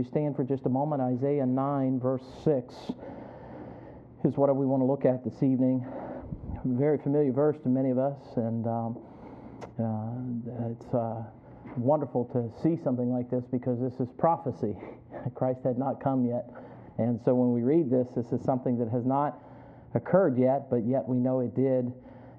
you 0.00 0.06
stand 0.08 0.34
for 0.34 0.44
just 0.44 0.64
a 0.64 0.68
moment? 0.70 1.02
Isaiah 1.02 1.44
9, 1.44 2.00
verse 2.00 2.24
6 2.42 2.74
is 4.24 4.34
what 4.36 4.54
we 4.56 4.64
want 4.64 4.80
to 4.80 4.86
look 4.86 5.04
at 5.04 5.22
this 5.22 5.42
evening. 5.42 5.84
A 5.84 6.60
very 6.64 6.96
familiar 6.96 7.32
verse 7.32 7.56
to 7.64 7.68
many 7.68 7.90
of 7.90 7.98
us, 7.98 8.16
and 8.36 8.66
um, 8.66 8.98
uh, 9.76 10.72
it's 10.72 10.94
uh, 10.94 11.22
wonderful 11.76 12.24
to 12.32 12.48
see 12.62 12.82
something 12.82 13.12
like 13.12 13.28
this 13.28 13.44
because 13.52 13.78
this 13.78 14.00
is 14.00 14.08
prophecy. 14.16 14.74
Christ 15.34 15.60
had 15.64 15.76
not 15.76 16.02
come 16.02 16.24
yet. 16.24 16.48
And 16.96 17.20
so 17.22 17.34
when 17.34 17.52
we 17.52 17.60
read 17.60 17.90
this, 17.90 18.08
this 18.16 18.32
is 18.32 18.42
something 18.42 18.78
that 18.78 18.88
has 18.88 19.04
not 19.04 19.36
occurred 19.94 20.38
yet, 20.38 20.70
but 20.70 20.86
yet 20.86 21.06
we 21.06 21.18
know 21.18 21.40
it 21.40 21.54
did. 21.54 21.92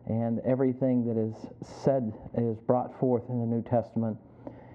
And 0.08 0.42
everything 0.48 1.06
that 1.06 1.18
is 1.18 1.36
said 1.86 2.12
is 2.40 2.58
brought 2.66 3.00
forth 3.00 3.30
in 3.30 3.40
the 3.40 3.46
New 3.46 3.62
Testament. 3.62 4.18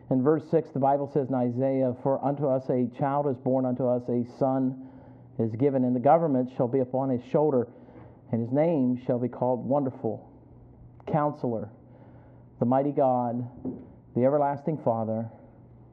In 0.09 0.23
verse 0.23 0.45
6, 0.51 0.71
the 0.71 0.79
Bible 0.79 1.11
says 1.13 1.29
in 1.29 1.35
Isaiah, 1.35 1.93
For 2.03 2.25
unto 2.25 2.47
us 2.47 2.63
a 2.71 2.87
child 2.97 3.27
is 3.27 3.37
born, 3.43 3.65
unto 3.65 3.89
us 3.89 4.03
a 4.09 4.25
son 4.39 4.87
is 5.39 5.51
given, 5.57 5.85
and 5.85 5.97
the 5.97 6.01
government 6.01 6.51
shall 6.57 6.69
be 6.69 6.79
upon 6.79 7.11
his 7.11 7.21
shoulder, 7.33 7.67
and 8.31 8.41
his 8.41 8.53
name 8.53 9.03
shall 9.05 9.19
be 9.19 9.29
called 9.29 9.67
Wonderful, 9.67 10.31
Counselor, 11.11 11.71
the 12.61 12.65
Mighty 12.65 12.93
God, 12.93 13.49
the 14.15 14.25
Everlasting 14.25 14.79
Father, 14.85 15.29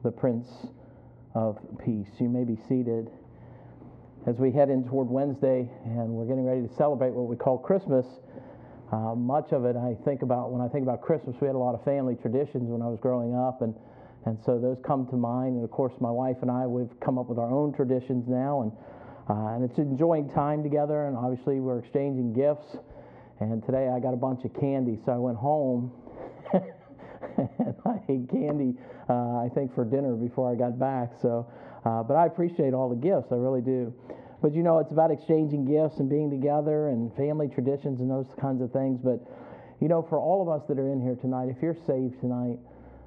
the 0.04 0.12
Prince 0.12 0.46
of 1.34 1.58
Peace. 1.84 2.08
You 2.20 2.28
may 2.28 2.44
be 2.44 2.56
seated. 2.68 3.10
As 4.26 4.36
we 4.36 4.52
head 4.52 4.70
in 4.70 4.84
toward 4.88 5.08
Wednesday 5.08 5.68
and 5.84 6.08
we're 6.08 6.24
getting 6.24 6.46
ready 6.46 6.66
to 6.66 6.74
celebrate 6.76 7.12
what 7.12 7.28
we 7.28 7.36
call 7.36 7.58
Christmas, 7.58 8.06
uh, 8.92 9.14
much 9.14 9.52
of 9.52 9.64
it 9.64 9.76
I 9.76 9.96
think 10.04 10.22
about 10.22 10.52
when 10.52 10.62
I 10.62 10.68
think 10.68 10.84
about 10.84 11.02
Christmas, 11.02 11.36
we 11.40 11.48
had 11.48 11.56
a 11.56 11.58
lot 11.58 11.74
of 11.74 11.84
family 11.84 12.14
traditions 12.14 12.70
when 12.70 12.80
I 12.80 12.86
was 12.86 12.98
growing 13.02 13.34
up, 13.34 13.60
and, 13.60 13.74
and 14.26 14.38
so 14.44 14.58
those 14.58 14.78
come 14.84 15.06
to 15.08 15.16
mind. 15.16 15.56
And 15.56 15.64
of 15.64 15.70
course, 15.70 15.92
my 16.00 16.10
wife 16.10 16.36
and 16.42 16.50
I, 16.50 16.66
we've 16.66 16.88
come 17.00 17.18
up 17.18 17.28
with 17.28 17.38
our 17.38 17.50
own 17.50 17.72
traditions 17.72 18.24
now, 18.28 18.62
and 18.62 18.72
uh, 19.28 19.54
and 19.54 19.64
it's 19.64 19.78
enjoying 19.78 20.30
time 20.30 20.62
together, 20.62 21.06
and 21.06 21.16
obviously 21.16 21.60
we're 21.60 21.78
exchanging 21.78 22.32
gifts. 22.32 22.76
And 23.40 23.64
today 23.64 23.88
I 23.88 23.98
got 23.98 24.14
a 24.14 24.18
bunch 24.18 24.44
of 24.44 24.54
candy, 24.60 24.98
so 25.04 25.12
I 25.12 25.16
went 25.16 25.36
home 25.36 25.92
and 26.52 27.74
I 27.86 27.98
ate 28.08 28.30
candy, 28.30 28.74
uh, 29.08 29.38
I 29.38 29.48
think, 29.54 29.74
for 29.74 29.84
dinner 29.84 30.14
before 30.14 30.50
I 30.50 30.54
got 30.54 30.78
back. 30.78 31.12
So, 31.20 31.50
uh, 31.84 32.02
but 32.02 32.14
I 32.14 32.26
appreciate 32.26 32.74
all 32.74 32.88
the 32.88 33.00
gifts, 33.00 33.32
I 33.32 33.36
really 33.36 33.60
do. 33.60 33.92
But 34.42 34.54
you 34.54 34.62
know, 34.62 34.78
it's 34.78 34.92
about 34.92 35.10
exchanging 35.10 35.64
gifts 35.64 35.98
and 35.98 36.08
being 36.08 36.30
together 36.30 36.88
and 36.88 37.14
family 37.16 37.48
traditions 37.48 38.00
and 38.00 38.10
those 38.10 38.26
kinds 38.40 38.60
of 38.60 38.72
things. 38.72 39.00
But 39.02 39.24
you 39.80 39.88
know, 39.88 40.02
for 40.02 40.18
all 40.18 40.42
of 40.42 40.48
us 40.48 40.66
that 40.68 40.78
are 40.78 40.92
in 40.92 41.00
here 41.00 41.16
tonight, 41.16 41.48
if 41.48 41.56
you're 41.62 41.76
saved 41.86 42.20
tonight, 42.20 42.58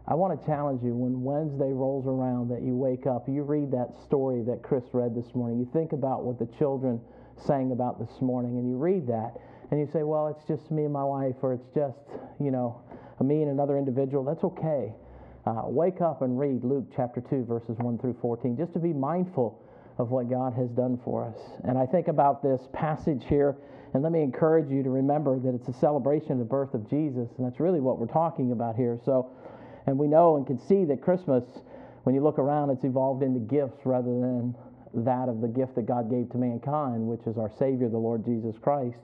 I 0.07 0.13
want 0.13 0.39
to 0.39 0.45
challenge 0.47 0.83
you 0.83 0.95
when 0.95 1.21
Wednesday 1.21 1.73
rolls 1.73 2.07
around 2.07 2.47
that 2.47 2.63
you 2.63 2.77
wake 2.77 3.05
up, 3.05 3.27
you 3.27 3.43
read 3.43 3.71
that 3.71 3.91
story 4.05 4.41
that 4.47 4.63
Chris 4.63 4.85
read 4.93 5.13
this 5.13 5.35
morning, 5.35 5.59
you 5.59 5.67
think 5.73 5.91
about 5.91 6.23
what 6.23 6.39
the 6.39 6.47
children 6.57 7.01
sang 7.35 7.73
about 7.73 7.99
this 7.99 8.21
morning, 8.21 8.57
and 8.57 8.69
you 8.69 8.77
read 8.77 9.05
that, 9.07 9.35
and 9.69 9.79
you 9.79 9.87
say, 9.91 10.03
Well, 10.03 10.27
it's 10.27 10.47
just 10.47 10.71
me 10.71 10.85
and 10.85 10.93
my 10.93 11.03
wife, 11.03 11.35
or 11.41 11.53
it's 11.53 11.67
just, 11.75 11.99
you 12.39 12.51
know, 12.51 12.81
me 13.19 13.41
and 13.41 13.51
another 13.51 13.77
individual. 13.77 14.23
That's 14.23 14.45
okay. 14.45 14.93
Uh, 15.45 15.63
wake 15.65 15.99
up 15.99 16.21
and 16.21 16.39
read 16.39 16.63
Luke 16.63 16.85
chapter 16.95 17.19
2, 17.19 17.43
verses 17.43 17.75
1 17.77 17.97
through 17.99 18.15
14, 18.21 18.55
just 18.55 18.73
to 18.73 18.79
be 18.79 18.93
mindful 18.93 19.61
of 19.97 20.11
what 20.11 20.29
God 20.29 20.53
has 20.53 20.69
done 20.69 20.99
for 21.03 21.25
us. 21.25 21.39
And 21.63 21.77
I 21.77 21.85
think 21.85 22.07
about 22.07 22.41
this 22.41 22.61
passage 22.71 23.23
here, 23.27 23.57
and 23.93 24.03
let 24.03 24.11
me 24.11 24.21
encourage 24.21 24.69
you 24.69 24.83
to 24.83 24.89
remember 24.89 25.39
that 25.39 25.53
it's 25.53 25.67
a 25.67 25.79
celebration 25.79 26.33
of 26.33 26.39
the 26.39 26.45
birth 26.45 26.73
of 26.73 26.89
Jesus, 26.89 27.27
and 27.37 27.45
that's 27.45 27.59
really 27.59 27.79
what 27.79 27.99
we're 27.99 28.07
talking 28.07 28.51
about 28.51 28.75
here. 28.75 28.99
So, 29.03 29.31
and 29.87 29.97
we 29.97 30.07
know 30.07 30.35
and 30.35 30.45
can 30.45 30.59
see 30.59 30.85
that 30.85 31.01
Christmas, 31.01 31.43
when 32.03 32.13
you 32.13 32.21
look 32.21 32.37
around, 32.37 32.69
it's 32.69 32.83
evolved 32.83 33.23
into 33.23 33.39
gifts 33.39 33.79
rather 33.85 34.11
than 34.11 34.53
that 34.93 35.29
of 35.29 35.41
the 35.41 35.47
gift 35.47 35.75
that 35.75 35.85
God 35.85 36.09
gave 36.09 36.29
to 36.31 36.37
mankind, 36.37 37.07
which 37.07 37.25
is 37.25 37.37
our 37.37 37.51
Savior, 37.57 37.89
the 37.89 37.97
Lord 37.97 38.23
Jesus 38.25 38.55
Christ. 38.61 38.97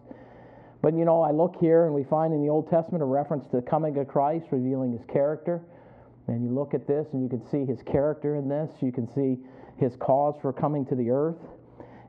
But 0.81 0.93
you 0.95 1.05
know, 1.05 1.21
I 1.21 1.31
look 1.31 1.55
here 1.59 1.85
and 1.85 1.95
we 1.95 2.03
find 2.03 2.33
in 2.33 2.41
the 2.41 2.49
Old 2.49 2.69
Testament 2.69 3.01
a 3.01 3.05
reference 3.05 3.45
to 3.51 3.57
the 3.57 3.61
coming 3.61 3.97
of 3.97 4.07
Christ, 4.07 4.47
revealing 4.51 4.91
his 4.91 5.05
character. 5.11 5.61
And 6.27 6.43
you 6.43 6.51
look 6.51 6.73
at 6.73 6.87
this 6.87 7.07
and 7.13 7.23
you 7.23 7.29
can 7.29 7.41
see 7.49 7.65
his 7.65 7.81
character 7.83 8.35
in 8.35 8.49
this. 8.49 8.69
You 8.81 8.91
can 8.91 9.07
see 9.13 9.37
his 9.77 9.95
cause 9.97 10.35
for 10.41 10.51
coming 10.51 10.85
to 10.87 10.95
the 10.95 11.09
earth. 11.09 11.39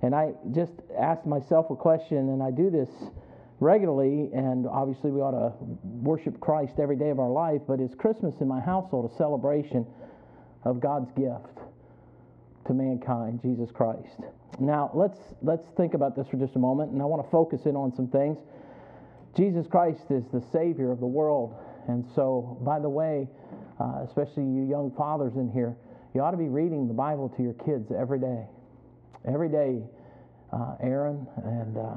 And 0.03 0.15
I 0.15 0.33
just 0.53 0.73
asked 0.99 1.25
myself 1.25 1.71
a 1.71 1.77
question, 1.77 2.19
and 2.19 2.43
I 2.43 2.51
do 2.51 2.69
this 2.71 2.89
regularly, 3.65 4.29
and 4.35 4.67
obviously 4.67 5.11
we 5.11 5.21
ought 5.21 5.33
to 5.33 5.53
worship 5.83 6.39
Christ 6.39 6.75
every 6.79 6.97
day 6.97 7.09
of 7.09 7.19
our 7.19 7.31
life, 7.31 7.63
but 7.67 7.81
is 7.81 7.95
Christmas 7.95 8.35
in 8.41 8.47
my 8.47 8.61
household 8.61 9.11
a 9.11 9.17
celebration 9.17 9.87
of 10.65 10.81
God's 10.81 11.11
gift 11.13 11.65
to 12.67 12.75
mankind, 12.75 13.41
Jesus 13.43 13.71
Christ? 13.73 14.21
Now, 14.61 14.91
let's, 14.95 15.19
let's 15.43 15.67
think 15.79 15.95
about 15.95 16.15
this 16.15 16.29
for 16.29 16.37
just 16.37 16.55
a 16.57 16.59
moment, 16.59 16.93
and 16.93 17.01
I 17.01 17.07
want 17.07 17.25
to 17.25 17.31
focus 17.31 17.63
in 17.65 17.75
on 17.75 17.93
some 17.97 18.07
things. 18.07 18.37
Jesus 19.35 19.67
Christ 19.67 20.11
is 20.11 20.25
the 20.31 20.45
Savior 20.53 20.93
of 20.93 21.01
the 21.01 21.07
world, 21.07 21.57
and 21.89 22.05
so, 22.15 22.59
by 22.61 22.79
the 22.79 22.89
way, 22.89 23.27
uh, 23.81 24.05
especially 24.05 24.45
you 24.45 24.69
young 24.69 24.93
fathers 24.95 25.37
in 25.37 25.51
here, 25.51 25.75
you 26.15 26.21
ought 26.21 26.31
to 26.31 26.37
be 26.37 26.49
reading 26.49 26.87
the 26.87 26.95
Bible 26.95 27.31
to 27.31 27.43
your 27.43 27.55
kids 27.55 27.91
every 27.91 28.21
day. 28.21 28.45
Every 29.27 29.49
day, 29.49 29.83
uh, 30.53 30.77
Aaron 30.81 31.27
and 31.43 31.77
uh, 31.79 31.95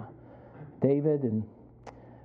David 0.82 1.24
and 1.24 1.44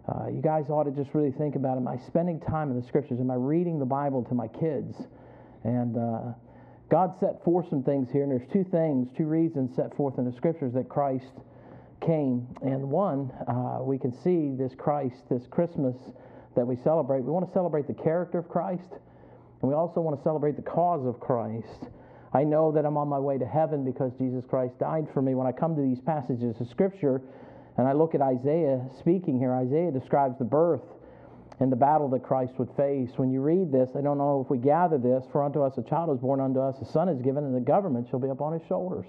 uh, 0.09 0.27
you 0.29 0.43
guys 0.43 0.65
ought 0.69 0.85
to 0.85 0.91
just 0.91 1.15
really 1.15 1.31
think 1.31 1.55
about 1.55 1.77
am 1.77 1.87
I 1.87 1.97
spending 2.07 2.41
time 2.41 2.71
in 2.71 2.81
the 2.81 2.87
scriptures? 2.87 3.21
Am 3.21 3.31
I 3.31 3.37
reading 3.37 3.79
the 3.79 3.87
Bible 3.87 4.25
to 4.25 4.35
my 4.35 4.49
kids? 4.49 4.97
And 5.65 5.97
uh, 5.97 6.33
God 6.91 7.15
set 7.21 7.43
forth 7.45 7.67
some 7.71 7.85
things 7.85 8.11
here, 8.11 8.23
and 8.25 8.33
there's 8.33 8.49
two 8.53 8.65
things, 8.65 9.09
two 9.17 9.27
reasons 9.27 9.77
set 9.77 9.97
forth 9.97 10.19
in 10.19 10.25
the 10.25 10.33
scriptures 10.33 10.73
that 10.75 10.89
Christ 10.89 11.33
came. 12.05 12.47
And 12.63 12.91
one, 12.91 13.31
uh, 13.47 13.79
we 13.81 13.97
can 13.97 14.13
see 14.13 14.55
this 14.59 14.75
Christ, 14.77 15.23
this 15.31 15.47
Christmas 15.51 15.97
that 16.57 16.67
we 16.67 16.77
celebrate. 16.83 17.23
We 17.23 17.31
want 17.31 17.47
to 17.47 17.53
celebrate 17.53 17.87
the 17.87 17.95
character 17.95 18.39
of 18.39 18.49
Christ, 18.49 18.91
and 18.91 19.71
we 19.71 19.75
also 19.75 20.01
want 20.01 20.19
to 20.19 20.23
celebrate 20.23 20.57
the 20.57 20.63
cause 20.63 21.07
of 21.07 21.21
Christ. 21.21 21.87
I 22.35 22.43
know 22.43 22.73
that 22.73 22.85
I'm 22.85 22.97
on 22.97 23.09
my 23.09 23.19
way 23.19 23.39
to 23.39 23.47
heaven 23.47 23.85
because 23.85 24.13
Jesus 24.19 24.45
Christ 24.49 24.79
died 24.81 25.07
for 25.15 25.23
me. 25.23 25.35
When 25.35 25.47
I 25.47 25.53
come 25.53 25.77
to 25.77 25.83
these 25.83 26.01
passages 26.01 26.61
of 26.61 26.69
Scripture, 26.69 27.23
and 27.77 27.89
I 27.89 27.93
look 27.93 28.15
at 28.15 28.21
Isaiah 28.21 28.85
speaking 28.99 29.39
here, 29.39 29.55
Isaiah 29.55 29.91
describes 29.91 30.39
the 30.39 30.45
birth 30.45 30.83
and 31.61 31.71
the 31.71 31.77
battle 31.77 32.09
that 32.09 32.23
Christ 32.23 32.55
would 32.59 32.71
face. 32.77 33.11
When 33.17 33.31
you 33.31 33.41
read 33.41 33.71
this, 33.71 33.91
I 33.97 34.01
don't 34.01 34.19
know 34.19 34.43
if 34.45 34.51
we 34.51 34.59
gather 34.59 34.99
this, 34.99 35.25
for 35.31 35.43
unto 35.43 35.63
us 35.63 35.79
a 35.79 35.83
child 35.83 36.15
is 36.15 36.21
born, 36.21 36.41
unto 36.41 36.61
us 36.61 36.77
a 36.81 36.85
son 36.85 37.09
is 37.09 37.21
given, 37.23 37.45
and 37.45 37.55
the 37.55 37.61
government 37.61 38.09
shall 38.11 38.19
be 38.19 38.29
upon 38.29 38.53
his 38.53 38.67
shoulders. 38.67 39.07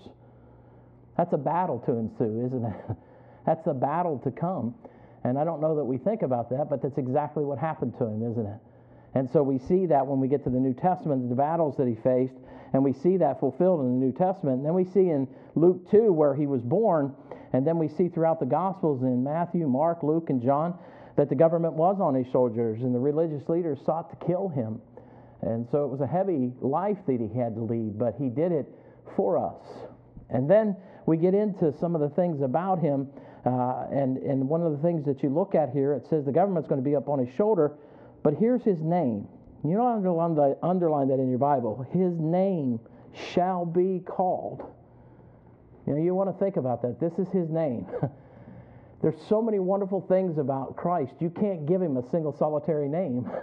That's 1.18 1.34
a 1.34 1.38
battle 1.38 1.80
to 1.86 1.94
ensue, 1.94 2.46
isn't 2.46 2.66
it? 2.66 2.98
That's 3.46 3.68
a 3.68 3.74
battle 3.74 4.20
to 4.24 4.32
come. 4.32 4.76
And 5.24 5.38
I 5.38 5.44
don't 5.44 5.62
know 5.62 5.76
that 5.76 5.84
we 5.84 5.98
think 5.98 6.22
about 6.22 6.50
that, 6.50 6.70
but 6.70 6.82
that's 6.82 6.98
exactly 6.98 7.46
what 7.46 7.58
happened 7.58 7.94
to 7.98 8.06
him, 8.06 8.30
isn't 8.30 8.46
it? 8.46 8.60
And 9.16 9.30
so 9.32 9.44
we 9.44 9.58
see 9.58 9.86
that 9.86 10.06
when 10.06 10.20
we 10.20 10.28
get 10.28 10.44
to 10.44 10.50
the 10.50 10.60
New 10.60 10.74
Testament, 10.74 11.30
the 11.30 11.36
battles 11.36 11.78
that 11.78 11.88
he 11.88 11.96
faced, 11.96 12.34
and 12.74 12.84
we 12.84 12.92
see 12.92 13.18
that 13.18 13.40
fulfilled 13.40 13.82
in 13.82 14.00
the 14.00 14.06
New 14.06 14.12
Testament. 14.12 14.58
And 14.58 14.66
then 14.66 14.74
we 14.74 14.86
see 14.86 15.10
in 15.10 15.28
Luke 15.56 15.90
2 15.92 16.12
where 16.12 16.34
he 16.34 16.48
was 16.48 16.62
born, 16.62 17.14
and 17.54 17.66
then 17.66 17.78
we 17.78 17.88
see 17.88 18.10
throughout 18.10 18.40
the 18.40 18.46
Gospels 18.46 19.04
in 19.04 19.24
Matthew, 19.24 19.68
Mark, 19.68 20.04
Luke, 20.04 20.30
and 20.30 20.42
John 20.42 20.78
that 21.16 21.30
the 21.30 21.36
government 21.36 21.76
was 21.76 22.02
on 22.02 22.16
his 22.16 22.26
shoulders 22.32 22.82
and 22.82 22.94
the 22.94 23.00
religious 23.00 23.48
leaders 23.48 23.78
sought 23.86 24.10
to 24.10 24.26
kill 24.26 24.50
him. 24.50 24.82
And 25.42 25.68
so 25.72 25.86
it 25.86 25.90
was 25.90 26.02
a 26.02 26.08
heavy 26.08 26.52
life 26.62 26.98
that 27.06 27.20
he 27.20 27.38
had 27.38 27.56
to 27.56 27.62
lead, 27.62 28.00
but 28.00 28.16
he 28.18 28.30
did 28.30 28.52
it 28.52 28.66
for 29.16 29.38
us. 29.38 29.62
And 30.30 30.50
then 30.50 30.76
we 31.06 31.18
get 31.18 31.36
into 31.36 31.74
some 31.80 31.96
of 31.96 32.02
the 32.02 32.10
things 32.10 32.42
about 32.42 32.80
him. 32.80 33.08
Uh, 33.46 33.86
and, 33.92 34.18
and 34.18 34.48
one 34.48 34.64
of 34.64 34.72
the 34.72 34.78
things 34.80 35.06
that 35.06 35.22
you 35.22 35.30
look 35.30 35.54
at 35.54 35.70
here, 35.70 35.94
it 35.94 36.08
says 36.10 36.26
the 36.26 36.32
government's 36.32 36.68
going 36.68 36.82
to 36.82 36.90
be 36.90 36.96
up 36.96 37.10
on 37.10 37.20
his 37.20 37.34
shoulder, 37.36 37.74
but 38.24 38.34
here's 38.34 38.64
his 38.64 38.80
name. 38.82 39.28
You 39.66 39.82
underline, 39.84 40.56
underline 40.64 41.10
that 41.10 41.20
in 41.20 41.30
your 41.30 41.40
Bible. 41.40 41.86
His 41.92 42.14
name 42.20 42.80
shall 43.14 43.66
be 43.66 44.02
called. 44.06 44.64
You 45.86 45.94
know, 45.94 46.02
you 46.02 46.16
want 46.16 46.30
to 46.30 46.44
think 46.44 46.58
about 46.58 46.82
that. 46.82 47.00
This 47.00 47.14
is 47.20 47.28
his 47.34 47.50
name. 47.50 47.86
There's 49.02 49.22
so 49.28 49.42
many 49.42 49.60
wonderful 49.60 50.02
things 50.08 50.38
about 50.38 50.78
Christ. 50.78 51.14
You 51.20 51.30
can't 51.30 51.66
give 51.66 51.82
him 51.82 51.98
a 51.98 52.10
single 52.10 52.36
solitary 52.38 52.88
name. 52.88 53.30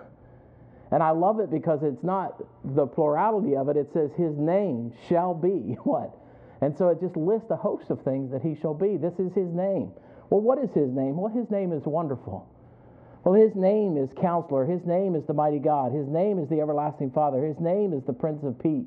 And 0.93 1.03
I 1.03 1.11
love 1.11 1.39
it 1.39 1.51
because 1.51 1.83
it's 1.83 2.03
not 2.03 2.43
the 2.65 2.87
plurality 2.87 3.57
of 3.57 3.69
it. 3.69 3.77
It 3.77 3.93
says 3.93 4.11
his 4.17 4.37
name 4.37 4.93
shall 5.09 5.35
be 5.35 5.77
what? 5.85 6.17
And 6.61 6.77
so 6.77 6.89
it 6.89 7.01
just 7.01 7.17
lists 7.17 7.51
a 7.51 7.57
host 7.57 7.91
of 7.91 8.03
things 8.03 8.31
that 8.33 8.43
he 8.43 8.55
shall 8.61 8.75
be. 8.75 8.97
This 8.97 9.15
is 9.15 9.33
his 9.33 9.49
name. 9.53 9.93
Well, 10.29 10.41
what 10.41 10.59
is 10.59 10.71
his 10.75 10.91
name? 10.91 11.17
Well, 11.17 11.33
his 11.33 11.51
name 11.51 11.73
is 11.73 11.85
wonderful. 11.85 12.47
Well, 13.25 13.35
his 13.35 13.55
name 13.55 13.97
is 13.97 14.11
counselor. 14.21 14.67
His 14.67 14.85
name 14.85 15.15
is 15.15 15.25
the 15.27 15.35
mighty 15.35 15.59
God. 15.59 15.93
His 15.93 16.09
name 16.09 16.39
is 16.39 16.49
the 16.49 16.61
everlasting 16.61 17.13
Father. 17.13 17.45
His 17.45 17.59
name 17.61 17.93
is 17.93 18.05
the 18.05 18.13
Prince 18.13 18.45
of 18.45 18.59
Peace. 18.59 18.85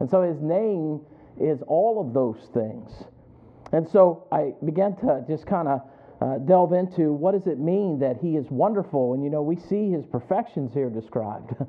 And 0.00 0.08
so 0.08 0.22
his 0.22 0.40
name 0.40 1.00
is 1.40 1.60
all 1.66 2.00
of 2.00 2.14
those 2.14 2.48
things. 2.52 2.90
And 3.72 3.88
so 3.88 4.26
I 4.32 4.52
began 4.64 4.96
to 4.96 5.24
just 5.28 5.46
kind 5.46 5.68
of 5.68 5.80
uh, 6.20 6.38
delve 6.38 6.72
into 6.72 7.12
what 7.12 7.32
does 7.32 7.46
it 7.46 7.58
mean 7.58 7.98
that 7.98 8.16
he 8.22 8.36
is 8.36 8.46
wonderful? 8.50 9.14
And 9.14 9.22
you 9.22 9.30
know, 9.30 9.42
we 9.42 9.56
see 9.56 9.90
his 9.90 10.06
perfections 10.06 10.72
here 10.72 10.88
described. 10.88 11.54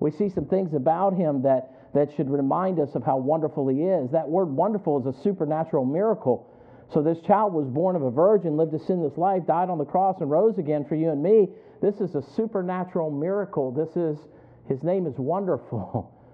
We 0.00 0.10
see 0.10 0.30
some 0.30 0.46
things 0.46 0.72
about 0.74 1.14
him 1.14 1.42
that, 1.42 1.92
that 1.94 2.08
should 2.16 2.30
remind 2.30 2.80
us 2.80 2.94
of 2.94 3.04
how 3.04 3.18
wonderful 3.18 3.68
he 3.68 3.82
is. 3.82 4.10
That 4.10 4.28
word 4.28 4.46
wonderful 4.46 4.98
is 4.98 5.14
a 5.14 5.22
supernatural 5.22 5.84
miracle. 5.84 6.46
So, 6.92 7.02
this 7.02 7.20
child 7.20 7.52
was 7.52 7.68
born 7.68 7.94
of 7.94 8.02
a 8.02 8.10
virgin, 8.10 8.56
lived 8.56 8.74
a 8.74 8.78
sinless 8.80 9.16
life, 9.16 9.46
died 9.46 9.70
on 9.70 9.78
the 9.78 9.84
cross, 9.84 10.16
and 10.20 10.28
rose 10.28 10.58
again 10.58 10.84
for 10.88 10.96
you 10.96 11.10
and 11.10 11.22
me. 11.22 11.48
This 11.80 12.00
is 12.00 12.16
a 12.16 12.22
supernatural 12.34 13.10
miracle. 13.12 13.70
This 13.70 13.94
is, 13.94 14.18
his 14.68 14.82
name 14.82 15.06
is 15.06 15.14
wonderful. 15.16 16.16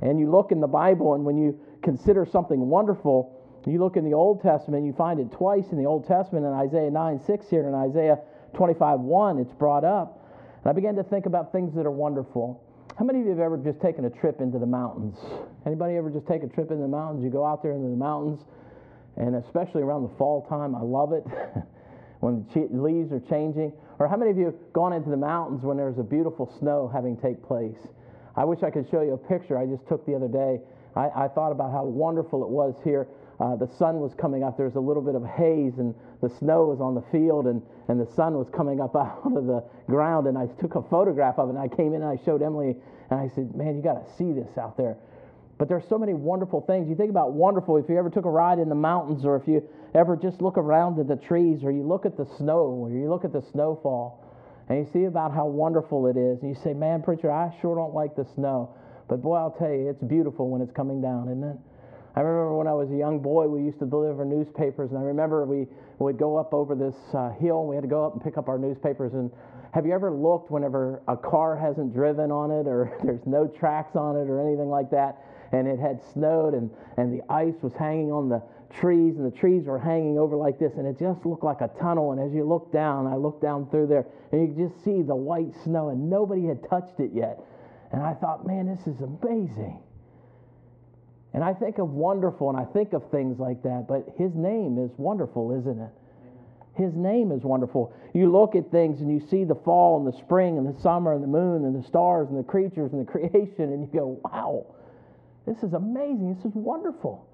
And 0.00 0.20
you 0.20 0.30
look 0.30 0.52
in 0.52 0.60
the 0.60 0.68
Bible, 0.68 1.14
and 1.14 1.24
when 1.24 1.36
you 1.36 1.58
consider 1.82 2.26
something 2.26 2.68
wonderful, 2.68 3.38
you 3.68 3.78
look 3.78 3.96
in 3.96 4.04
the 4.04 4.14
Old 4.14 4.42
Testament, 4.42 4.84
you 4.84 4.92
find 4.92 5.20
it 5.20 5.30
twice 5.30 5.64
in 5.70 5.78
the 5.78 5.84
Old 5.84 6.06
Testament 6.06 6.46
in 6.46 6.52
Isaiah 6.52 6.90
9 6.90 7.20
6 7.26 7.50
here, 7.50 7.66
and 7.66 7.68
in 7.68 7.74
Isaiah 7.74 8.18
25 8.54 9.00
1, 9.00 9.38
it's 9.38 9.52
brought 9.52 9.84
up. 9.84 10.24
And 10.64 10.70
I 10.70 10.72
began 10.72 10.96
to 10.96 11.02
think 11.02 11.26
about 11.26 11.52
things 11.52 11.74
that 11.74 11.86
are 11.86 11.90
wonderful. 11.90 12.64
How 12.98 13.04
many 13.04 13.20
of 13.20 13.26
you 13.26 13.30
have 13.30 13.40
ever 13.40 13.58
just 13.58 13.80
taken 13.80 14.06
a 14.06 14.10
trip 14.10 14.40
into 14.40 14.58
the 14.58 14.66
mountains? 14.66 15.16
Anybody 15.66 15.96
ever 15.96 16.10
just 16.10 16.26
take 16.26 16.42
a 16.42 16.48
trip 16.48 16.70
into 16.70 16.82
the 16.82 16.88
mountains? 16.88 17.22
You 17.22 17.30
go 17.30 17.44
out 17.44 17.62
there 17.62 17.72
into 17.72 17.88
the 17.88 17.96
mountains, 17.96 18.40
and 19.16 19.36
especially 19.36 19.82
around 19.82 20.02
the 20.02 20.16
fall 20.16 20.46
time, 20.48 20.74
I 20.74 20.80
love 20.80 21.12
it 21.12 21.24
when 22.20 22.46
the 22.54 22.66
leaves 22.72 23.12
are 23.12 23.20
changing. 23.20 23.72
Or 23.98 24.08
how 24.08 24.16
many 24.16 24.30
of 24.30 24.38
you 24.38 24.46
have 24.46 24.72
gone 24.72 24.92
into 24.92 25.10
the 25.10 25.16
mountains 25.16 25.62
when 25.62 25.76
there's 25.76 25.98
a 25.98 26.02
beautiful 26.02 26.52
snow 26.58 26.90
having 26.92 27.16
take 27.16 27.42
place? 27.46 27.78
I 28.34 28.44
wish 28.44 28.62
I 28.62 28.70
could 28.70 28.88
show 28.90 29.02
you 29.02 29.12
a 29.12 29.18
picture 29.18 29.58
I 29.58 29.66
just 29.66 29.86
took 29.88 30.06
the 30.06 30.14
other 30.14 30.28
day. 30.28 30.60
I, 30.96 31.24
I 31.24 31.28
thought 31.28 31.52
about 31.52 31.72
how 31.72 31.84
wonderful 31.84 32.42
it 32.42 32.48
was 32.48 32.74
here. 32.84 33.08
Uh, 33.40 33.54
the 33.54 33.68
sun 33.78 34.00
was 34.00 34.12
coming 34.18 34.42
up. 34.42 34.56
There 34.56 34.66
was 34.66 34.74
a 34.74 34.80
little 34.80 35.02
bit 35.02 35.14
of 35.14 35.24
haze, 35.24 35.78
and 35.78 35.94
the 36.20 36.28
snow 36.38 36.66
was 36.66 36.80
on 36.80 36.94
the 36.94 37.04
field, 37.12 37.46
and, 37.46 37.62
and 37.86 38.00
the 38.00 38.10
sun 38.16 38.34
was 38.34 38.48
coming 38.50 38.80
up 38.80 38.96
out 38.96 39.22
of 39.24 39.46
the 39.46 39.62
ground. 39.86 40.26
And 40.26 40.36
I 40.36 40.46
took 40.60 40.74
a 40.74 40.82
photograph 40.82 41.38
of 41.38 41.48
it, 41.48 41.54
and 41.54 41.58
I 41.58 41.68
came 41.68 41.94
in 41.94 42.02
and 42.02 42.10
I 42.10 42.22
showed 42.24 42.42
Emily, 42.42 42.76
and 43.10 43.20
I 43.20 43.30
said, 43.34 43.54
Man, 43.54 43.76
you 43.76 43.82
got 43.82 43.94
to 43.94 44.16
see 44.16 44.32
this 44.32 44.58
out 44.58 44.76
there. 44.76 44.96
But 45.56 45.68
there's 45.68 45.86
so 45.88 45.98
many 45.98 46.14
wonderful 46.14 46.60
things. 46.62 46.88
You 46.88 46.94
think 46.94 47.10
about 47.10 47.32
wonderful, 47.32 47.76
if 47.78 47.88
you 47.88 47.98
ever 47.98 48.10
took 48.10 48.24
a 48.24 48.30
ride 48.30 48.58
in 48.58 48.68
the 48.68 48.76
mountains, 48.76 49.24
or 49.24 49.36
if 49.36 49.46
you 49.46 49.68
ever 49.94 50.16
just 50.16 50.40
look 50.40 50.56
around 50.56 50.98
at 50.98 51.08
the 51.08 51.16
trees, 51.16 51.64
or 51.64 51.72
you 51.72 51.82
look 51.82 52.06
at 52.06 52.16
the 52.16 52.26
snow, 52.38 52.58
or 52.58 52.90
you 52.90 53.08
look 53.08 53.24
at 53.24 53.32
the 53.32 53.42
snowfall, 53.52 54.24
and 54.68 54.78
you 54.78 54.92
see 54.92 55.04
about 55.04 55.32
how 55.32 55.46
wonderful 55.46 56.06
it 56.06 56.16
is, 56.16 56.40
and 56.42 56.50
you 56.50 56.56
say, 56.62 56.74
Man, 56.74 57.02
preacher, 57.02 57.30
I 57.30 57.54
sure 57.60 57.76
don't 57.76 57.94
like 57.94 58.16
the 58.16 58.26
snow. 58.34 58.74
But 59.08 59.22
boy, 59.22 59.36
I'll 59.36 59.50
tell 59.50 59.70
you, 59.70 59.88
it's 59.88 60.02
beautiful 60.02 60.50
when 60.50 60.60
it's 60.60 60.72
coming 60.72 61.00
down, 61.00 61.28
isn't 61.28 61.42
it? 61.42 61.56
I 62.14 62.20
remember 62.20 62.56
when 62.56 62.66
I 62.66 62.74
was 62.74 62.90
a 62.90 62.96
young 62.96 63.20
boy, 63.20 63.46
we 63.46 63.62
used 63.62 63.78
to 63.78 63.86
deliver 63.86 64.24
newspapers, 64.24 64.90
and 64.90 64.98
I 64.98 65.02
remember 65.02 65.44
we 65.46 65.66
would 65.98 66.18
go 66.18 66.36
up 66.36 66.52
over 66.52 66.74
this 66.74 66.96
uh, 67.14 67.30
hill, 67.30 67.60
and 67.60 67.68
we 67.68 67.76
had 67.76 67.82
to 67.82 67.88
go 67.88 68.04
up 68.04 68.14
and 68.14 68.22
pick 68.22 68.36
up 68.36 68.48
our 68.48 68.58
newspapers. 68.58 69.14
And 69.14 69.30
have 69.72 69.86
you 69.86 69.92
ever 69.92 70.10
looked 70.10 70.50
whenever 70.50 71.02
a 71.06 71.16
car 71.16 71.56
hasn't 71.56 71.94
driven 71.94 72.30
on 72.30 72.50
it, 72.50 72.66
or 72.66 72.98
there's 73.04 73.24
no 73.24 73.46
tracks 73.46 73.94
on 73.94 74.16
it, 74.16 74.28
or 74.28 74.40
anything 74.44 74.68
like 74.68 74.90
that, 74.90 75.18
and 75.52 75.68
it 75.68 75.78
had 75.78 76.02
snowed, 76.12 76.54
and, 76.54 76.70
and 76.96 77.12
the 77.12 77.22
ice 77.32 77.54
was 77.62 77.72
hanging 77.74 78.12
on 78.12 78.28
the 78.28 78.42
trees, 78.68 79.16
and 79.16 79.24
the 79.24 79.36
trees 79.36 79.64
were 79.64 79.78
hanging 79.78 80.18
over 80.18 80.36
like 80.36 80.58
this, 80.58 80.72
and 80.76 80.86
it 80.86 80.98
just 80.98 81.24
looked 81.24 81.44
like 81.44 81.60
a 81.60 81.70
tunnel. 81.80 82.12
And 82.12 82.20
as 82.20 82.34
you 82.34 82.44
look 82.44 82.72
down, 82.72 83.06
I 83.06 83.16
looked 83.16 83.40
down 83.40 83.70
through 83.70 83.86
there, 83.86 84.06
and 84.32 84.42
you 84.42 84.48
could 84.48 84.70
just 84.70 84.84
see 84.84 85.02
the 85.02 85.16
white 85.16 85.54
snow, 85.64 85.88
and 85.90 86.10
nobody 86.10 86.46
had 86.46 86.68
touched 86.68 87.00
it 87.00 87.12
yet. 87.14 87.38
And 87.92 88.02
I 88.02 88.14
thought, 88.14 88.46
man, 88.46 88.66
this 88.66 88.86
is 88.86 89.00
amazing. 89.00 89.80
And 91.34 91.44
I 91.44 91.54
think 91.54 91.78
of 91.78 91.90
wonderful 91.90 92.48
and 92.50 92.58
I 92.58 92.64
think 92.64 92.92
of 92.92 93.10
things 93.10 93.38
like 93.38 93.62
that, 93.62 93.86
but 93.88 94.06
his 94.16 94.34
name 94.34 94.78
is 94.78 94.90
wonderful, 94.96 95.52
isn't 95.60 95.80
it? 95.80 95.90
His 96.74 96.94
name 96.94 97.32
is 97.32 97.42
wonderful. 97.42 97.92
You 98.14 98.30
look 98.30 98.54
at 98.54 98.70
things 98.70 99.00
and 99.00 99.10
you 99.10 99.26
see 99.28 99.44
the 99.44 99.56
fall 99.56 99.98
and 99.98 100.06
the 100.06 100.16
spring 100.16 100.58
and 100.58 100.66
the 100.66 100.80
summer 100.80 101.12
and 101.12 101.22
the 101.22 101.28
moon 101.28 101.64
and 101.64 101.74
the 101.74 101.86
stars 101.86 102.28
and 102.28 102.38
the 102.38 102.44
creatures 102.44 102.92
and 102.92 103.06
the 103.06 103.10
creation, 103.10 103.72
and 103.72 103.82
you 103.82 103.90
go, 103.92 104.20
wow, 104.24 104.64
this 105.44 105.58
is 105.64 105.72
amazing. 105.72 106.34
This 106.34 106.44
is 106.44 106.52
wonderful. 106.54 107.26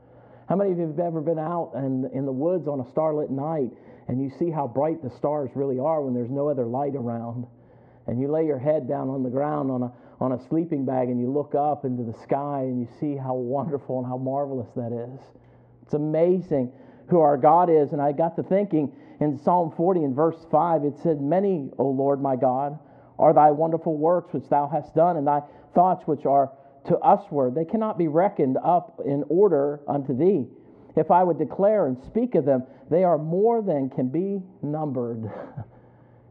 How 0.49 0.57
many 0.57 0.73
of 0.73 0.79
you 0.79 0.87
have 0.87 0.99
ever 0.99 1.21
been 1.21 1.39
out 1.39 1.73
in, 1.75 2.11
in 2.15 2.25
the 2.25 2.33
woods 2.33 2.69
on 2.69 2.81
a 2.81 2.91
starlit 2.91 3.31
night 3.31 3.71
and 4.09 4.21
you 4.21 4.31
see 4.39 4.51
how 4.51 4.67
bright 4.67 5.03
the 5.03 5.11
stars 5.17 5.51
really 5.55 5.79
are 5.79 6.03
when 6.03 6.15
there's 6.15 6.31
no 6.31 6.49
other 6.49 6.67
light 6.67 6.97
around? 6.97 7.47
And 8.07 8.21
you 8.21 8.29
lay 8.29 8.45
your 8.47 8.59
head 8.59 8.89
down 8.89 9.09
on 9.09 9.23
the 9.23 9.31
ground 9.31 9.71
on 9.71 9.83
a, 9.83 9.93
on 10.21 10.33
a 10.33 10.49
sleeping 10.49 10.85
bag 10.85 11.09
and 11.09 11.21
you 11.21 11.31
look 11.31 11.55
up 11.55 11.85
into 11.85 12.03
the 12.03 12.17
sky 12.23 12.61
and 12.63 12.81
you 12.81 12.89
see 13.01 13.17
how 13.17 13.35
wonderful 13.35 13.99
and 13.99 14.07
how 14.07 14.17
marvelous 14.17 14.69
that 14.77 14.93
is. 14.93 15.21
It's 15.83 15.95
amazing 15.95 16.73
who 17.09 17.21
our 17.21 17.37
God 17.37 17.69
is. 17.71 17.93
And 17.93 18.01
I 18.01 18.13
got 18.13 18.37
to 18.37 18.43
thinking 18.43 18.93
in 19.21 19.39
Psalm 19.39 19.73
40 19.77 20.05
and 20.05 20.17
verse 20.17 20.47
5, 20.51 20.85
it 20.85 20.95
said, 21.03 21.21
Many, 21.21 21.71
O 21.79 21.87
Lord 21.87 22.21
my 22.21 22.37
God, 22.37 22.79
are 23.19 23.33
thy 23.33 23.51
wonderful 23.51 23.97
works 23.97 24.33
which 24.33 24.49
thou 24.49 24.69
hast 24.73 24.95
done, 24.95 25.17
and 25.17 25.27
thy 25.27 25.41
thoughts 25.75 26.07
which 26.07 26.27
are 26.27 26.51
to 26.87 26.99
usward. 27.05 27.55
They 27.55 27.65
cannot 27.65 27.99
be 27.99 28.09
reckoned 28.09 28.59
up 28.65 29.01
in 29.05 29.25
order 29.29 29.81
unto 29.89 30.17
thee. 30.17 30.47
If 30.97 31.11
I 31.11 31.23
would 31.23 31.39
declare 31.39 31.87
and 31.87 31.99
speak 32.07 32.35
of 32.35 32.45
them, 32.45 32.65
they 32.91 33.05
are 33.05 33.19
more 33.19 33.63
than 33.63 33.91
can 33.91 34.09
be 34.09 34.43
numbered. 34.63 35.25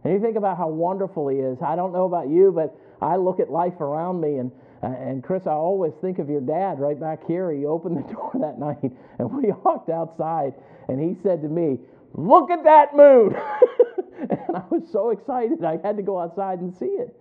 and 0.04 0.14
you 0.14 0.20
think 0.20 0.36
about 0.36 0.58
how 0.58 0.68
wonderful 0.68 1.28
he 1.30 1.38
is. 1.38 1.58
I 1.62 1.76
don't 1.76 1.94
know 1.94 2.06
about 2.06 2.30
you, 2.30 2.52
but 2.52 2.76
I 3.02 3.16
look 3.16 3.40
at 3.40 3.50
life 3.50 3.80
around 3.80 4.20
me 4.22 4.38
and 4.38 4.52
uh, 4.84 4.88
and 4.88 5.24
Chris, 5.24 5.48
I 5.48 5.52
always 5.52 5.94
think 6.02 6.20
of 6.20 6.30
your 6.30 6.42
dad 6.42 6.78
right 6.78 7.00
back 7.00 7.26
here. 7.26 7.50
He 7.54 7.66
opened 7.66 7.98
the 7.98 8.02
door 8.14 8.32
that 8.36 8.60
night 8.60 8.92
and 9.18 9.32
we 9.32 9.52
walked 9.64 9.90
outside 9.90 10.54
and 10.90 11.00
he 11.00 11.16
said 11.24 11.42
to 11.42 11.48
me, 11.48 11.80
Look 12.14 12.52
at 12.52 12.64
that 12.64 12.96
moon. 12.96 13.36
and 14.20 14.56
I 14.56 14.64
was 14.70 14.84
so 14.92 15.10
excited. 15.10 15.64
I 15.64 15.80
had 15.84 15.98
to 15.98 16.04
go 16.04 16.20
outside 16.20 16.60
and 16.60 16.76
see 16.78 16.86
it. 16.86 17.16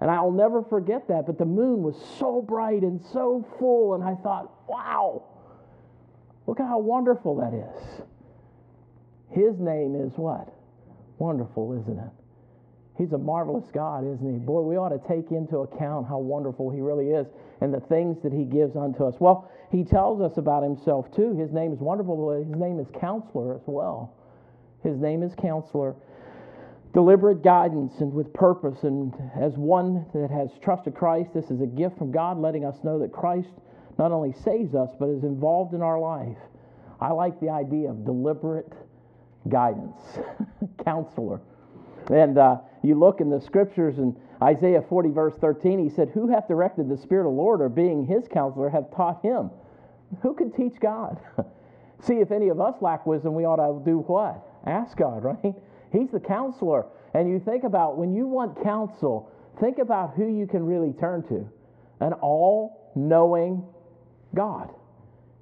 And 0.00 0.10
I'll 0.10 0.32
never 0.32 0.62
forget 0.62 1.08
that. 1.08 1.26
But 1.26 1.38
the 1.38 1.44
moon 1.44 1.82
was 1.82 1.96
so 2.18 2.42
bright 2.42 2.82
and 2.82 3.00
so 3.12 3.46
full. 3.58 3.94
And 3.94 4.02
I 4.02 4.14
thought, 4.16 4.52
wow, 4.68 5.22
look 6.46 6.60
at 6.60 6.66
how 6.66 6.78
wonderful 6.78 7.36
that 7.36 7.54
is. 7.54 8.02
His 9.30 9.58
name 9.60 9.94
is 9.94 10.12
what? 10.16 10.52
Wonderful, 11.18 11.78
isn't 11.80 11.98
it? 11.98 12.10
He's 12.98 13.12
a 13.12 13.18
marvelous 13.18 13.66
God, 13.74 14.04
isn't 14.06 14.32
he? 14.32 14.38
Boy, 14.38 14.62
we 14.62 14.76
ought 14.76 14.88
to 14.88 15.00
take 15.06 15.30
into 15.30 15.58
account 15.58 16.08
how 16.08 16.18
wonderful 16.18 16.70
he 16.70 16.80
really 16.80 17.10
is 17.10 17.26
and 17.60 17.72
the 17.72 17.80
things 17.80 18.16
that 18.22 18.32
he 18.32 18.44
gives 18.44 18.74
unto 18.74 19.04
us. 19.04 19.14
Well, 19.20 19.50
he 19.70 19.84
tells 19.84 20.20
us 20.20 20.38
about 20.38 20.62
himself 20.62 21.06
too. 21.14 21.36
His 21.36 21.52
name 21.52 21.72
is 21.72 21.80
wonderful, 21.80 22.16
but 22.16 22.48
his 22.48 22.56
name 22.56 22.80
is 22.80 22.86
counselor 22.98 23.54
as 23.54 23.62
well. 23.66 24.14
His 24.82 24.98
name 24.98 25.22
is 25.22 25.34
counselor. 25.34 25.94
Deliberate 26.94 27.42
guidance 27.42 27.92
and 28.00 28.12
with 28.12 28.32
purpose. 28.32 28.82
And 28.82 29.12
as 29.38 29.52
one 29.56 30.06
that 30.14 30.30
has 30.30 30.48
trusted 30.62 30.94
Christ, 30.94 31.34
this 31.34 31.50
is 31.50 31.60
a 31.60 31.66
gift 31.66 31.98
from 31.98 32.12
God, 32.12 32.38
letting 32.38 32.64
us 32.64 32.76
know 32.82 32.98
that 33.00 33.12
Christ 33.12 33.52
not 33.98 34.12
only 34.12 34.32
saves 34.32 34.74
us, 34.74 34.90
but 34.98 35.10
is 35.10 35.22
involved 35.22 35.74
in 35.74 35.82
our 35.82 35.98
life. 35.98 36.38
I 36.98 37.12
like 37.12 37.40
the 37.40 37.50
idea 37.50 37.90
of 37.90 38.06
deliberate 38.06 38.72
guidance, 39.48 40.00
counselor. 40.84 41.40
And 42.10 42.38
uh, 42.38 42.58
you 42.82 42.94
look 42.94 43.20
in 43.20 43.30
the 43.30 43.40
scriptures 43.40 43.98
in 43.98 44.16
Isaiah 44.42 44.82
40, 44.82 45.10
verse 45.10 45.34
13, 45.40 45.82
he 45.82 45.88
said, 45.88 46.10
Who 46.10 46.28
hath 46.28 46.48
directed 46.48 46.88
the 46.88 46.96
Spirit 46.96 47.26
of 47.26 47.34
the 47.34 47.40
Lord, 47.40 47.60
or 47.60 47.68
being 47.68 48.06
his 48.06 48.28
counselor, 48.28 48.68
hath 48.68 48.94
taught 48.94 49.22
him? 49.22 49.50
Who 50.22 50.34
can 50.34 50.52
teach 50.52 50.78
God? 50.80 51.18
See, 52.00 52.14
if 52.14 52.30
any 52.30 52.48
of 52.48 52.60
us 52.60 52.74
lack 52.80 53.06
wisdom, 53.06 53.34
we 53.34 53.44
ought 53.44 53.56
to 53.56 53.84
do 53.84 53.98
what? 54.00 54.46
Ask 54.66 54.96
God, 54.96 55.24
right? 55.44 55.54
He's 55.92 56.10
the 56.10 56.20
counselor. 56.20 56.86
And 57.14 57.28
you 57.28 57.40
think 57.40 57.64
about 57.64 57.96
when 57.96 58.14
you 58.14 58.26
want 58.26 58.62
counsel, 58.62 59.32
think 59.58 59.78
about 59.78 60.14
who 60.14 60.28
you 60.28 60.46
can 60.46 60.64
really 60.64 60.92
turn 60.92 61.22
to 61.28 61.48
an 62.00 62.12
all 62.14 62.92
knowing 62.94 63.64
God. 64.34 64.70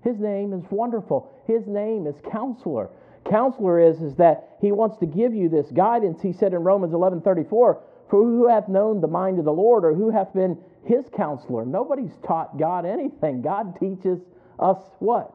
His 0.03 0.21
name 0.21 0.53
is 0.53 0.63
wonderful. 0.71 1.33
His 1.47 1.67
name 1.67 2.07
is 2.07 2.15
counselor 2.31 2.91
counselor 3.29 3.81
is, 3.81 4.01
is 4.01 4.15
that 4.17 4.57
he 4.61 4.73
wants 4.73 4.99
to 4.99 5.07
give 5.07 5.35
you 5.35 5.49
this 5.49 5.67
guidance. 5.73 6.21
He 6.23 6.33
said 6.33 6.53
in 6.53 6.61
Romans 6.61 6.93
11 6.95 7.23
34, 7.23 7.83
For 8.11 8.23
who 8.23 8.49
hath 8.49 8.69
known 8.69 9.01
the 9.01 9.09
mind 9.09 9.39
of 9.39 9.45
the 9.45 9.53
Lord, 9.53 9.85
or 9.85 9.95
who 9.95 10.11
hath 10.11 10.33
been 10.33 10.59
his 10.85 11.05
counselor? 11.17 11.65
Nobody's 11.65 12.17
taught 12.27 12.59
God 12.59 12.87
anything. 12.87 13.43
God 13.43 13.79
teaches 13.79 14.21
us 14.59 14.79
what? 14.99 15.33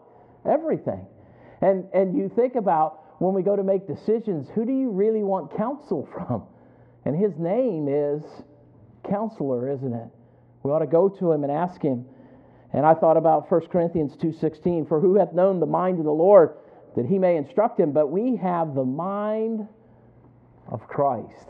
Everything. 0.50 1.06
And, 1.62 1.86
and 1.94 2.16
you 2.16 2.32
think 2.34 2.56
about 2.56 3.22
when 3.22 3.34
we 3.34 3.44
go 3.44 3.56
to 3.56 3.64
make 3.64 3.86
decisions, 3.88 4.48
who 4.56 4.66
do 4.66 4.72
you 4.72 4.92
really 4.92 5.24
want 5.24 5.56
counsel 5.58 6.08
from? 6.14 6.44
And 7.06 7.16
his 7.16 7.38
name 7.38 7.88
is 7.90 8.24
counselor, 9.10 9.70
isn't 9.72 9.94
it? 9.94 10.08
We 10.64 10.72
ought 10.72 10.80
to 10.80 10.88
go 10.88 11.10
to 11.10 11.32
him 11.32 11.44
and 11.44 11.52
ask 11.52 11.82
him. 11.82 12.06
And 12.74 12.86
I 12.86 12.94
thought 12.94 13.18
about 13.18 13.50
1 13.50 13.68
Corinthians 13.72 14.16
2:16, 14.18 14.88
for 14.88 15.00
who 15.00 15.16
hath 15.16 15.34
known 15.34 15.60
the 15.60 15.66
mind 15.66 16.00
of 16.00 16.06
the 16.06 16.12
Lord 16.12 16.54
that 16.96 17.06
he 17.06 17.20
may 17.20 17.38
instruct 17.38 17.80
him, 17.80 17.92
but 17.92 18.08
we 18.08 18.36
have 18.38 18.76
the 18.76 18.84
mind 18.84 19.68
of 20.72 20.88
Christ. 20.88 21.48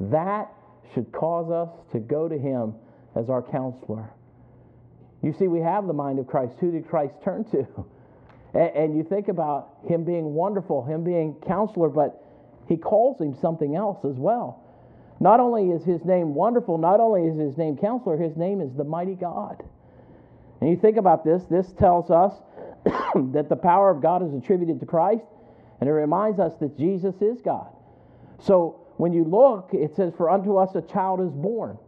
That 0.00 0.52
should 0.94 1.10
cause 1.12 1.50
us 1.50 1.68
to 1.92 1.98
go 1.98 2.28
to 2.28 2.38
him 2.38 2.74
as 3.14 3.30
our 3.30 3.42
counselor. 3.42 4.10
You 5.22 5.32
see, 5.32 5.48
we 5.48 5.60
have 5.60 5.86
the 5.86 5.92
mind 5.92 6.18
of 6.18 6.26
Christ. 6.26 6.54
Who 6.60 6.72
did 6.72 6.88
Christ 6.88 7.14
turn 7.24 7.44
to? 7.50 7.66
And, 8.54 8.94
you 8.94 9.02
think 9.02 9.28
about 9.28 9.78
him 9.88 10.04
being 10.04 10.34
wonderful, 10.34 10.84
him 10.84 11.02
being 11.02 11.36
counselor, 11.46 11.88
but 11.88 12.22
he 12.68 12.76
calls 12.76 13.18
him 13.18 13.34
something 13.40 13.76
else 13.76 14.04
as 14.04 14.16
well. 14.16 14.62
Not 15.20 15.40
only 15.40 15.70
is 15.70 15.84
his 15.84 16.04
name 16.04 16.34
wonderful, 16.34 16.76
not 16.76 17.00
only 17.00 17.22
is 17.22 17.38
his 17.38 17.56
name 17.56 17.78
counselor, 17.78 18.18
his 18.18 18.36
name 18.36 18.60
is 18.60 18.74
the 18.74 18.84
mighty 18.84 19.14
God. 19.14 19.62
And 20.60 20.68
you 20.68 20.76
think 20.76 20.98
about 20.98 21.24
this, 21.24 21.44
this 21.44 21.72
tells 21.72 22.10
us 22.10 22.34
that 23.32 23.48
the 23.48 23.56
power 23.56 23.90
of 23.90 24.02
God 24.02 24.26
is 24.26 24.34
attributed 24.34 24.80
to 24.80 24.86
Christ, 24.86 25.24
and 25.80 25.88
it 25.88 25.92
reminds 25.92 26.38
us 26.38 26.52
that 26.60 26.76
Jesus 26.78 27.14
is 27.20 27.40
God. 27.40 27.68
So 28.40 28.80
when 28.96 29.12
you 29.12 29.24
look, 29.24 29.70
it 29.72 29.94
says, 29.96 30.12
For 30.16 30.30
unto 30.30 30.56
us 30.56 30.74
a 30.74 30.82
child 30.82 31.20
is 31.20 31.32
born. 31.32 31.78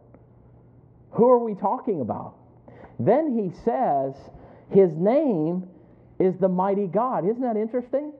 Who 1.11 1.29
are 1.29 1.39
we 1.39 1.55
talking 1.55 2.01
about? 2.01 2.35
Then 2.99 3.37
he 3.37 3.51
says, 3.63 4.13
His 4.69 4.91
name 4.95 5.67
is 6.19 6.35
the 6.37 6.49
mighty 6.49 6.87
God. 6.87 7.27
Isn't 7.27 7.41
that 7.41 7.57
interesting? 7.57 8.13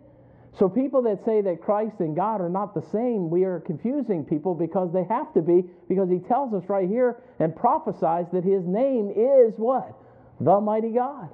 So, 0.58 0.70
people 0.70 1.02
that 1.02 1.26
say 1.26 1.42
that 1.42 1.62
Christ 1.62 2.00
and 2.00 2.16
God 2.16 2.40
are 2.40 2.50
not 2.50 2.74
the 2.74 2.82
same, 2.82 3.30
we 3.30 3.44
are 3.44 3.60
confusing 3.60 4.24
people 4.24 4.56
because 4.56 4.94
they 4.94 5.04
have 5.04 5.34
to 5.34 5.42
be, 5.42 5.66
because 5.90 6.10
he 6.10 6.20
tells 6.20 6.54
us 6.54 6.64
right 6.70 6.88
here 6.88 7.22
and 7.40 7.54
prophesies 7.54 8.28
that 8.32 8.46
his 8.46 8.66
name 8.66 9.10
is 9.10 9.54
what? 9.58 9.94
The 10.40 10.62
mighty 10.62 10.92
God. 10.92 11.30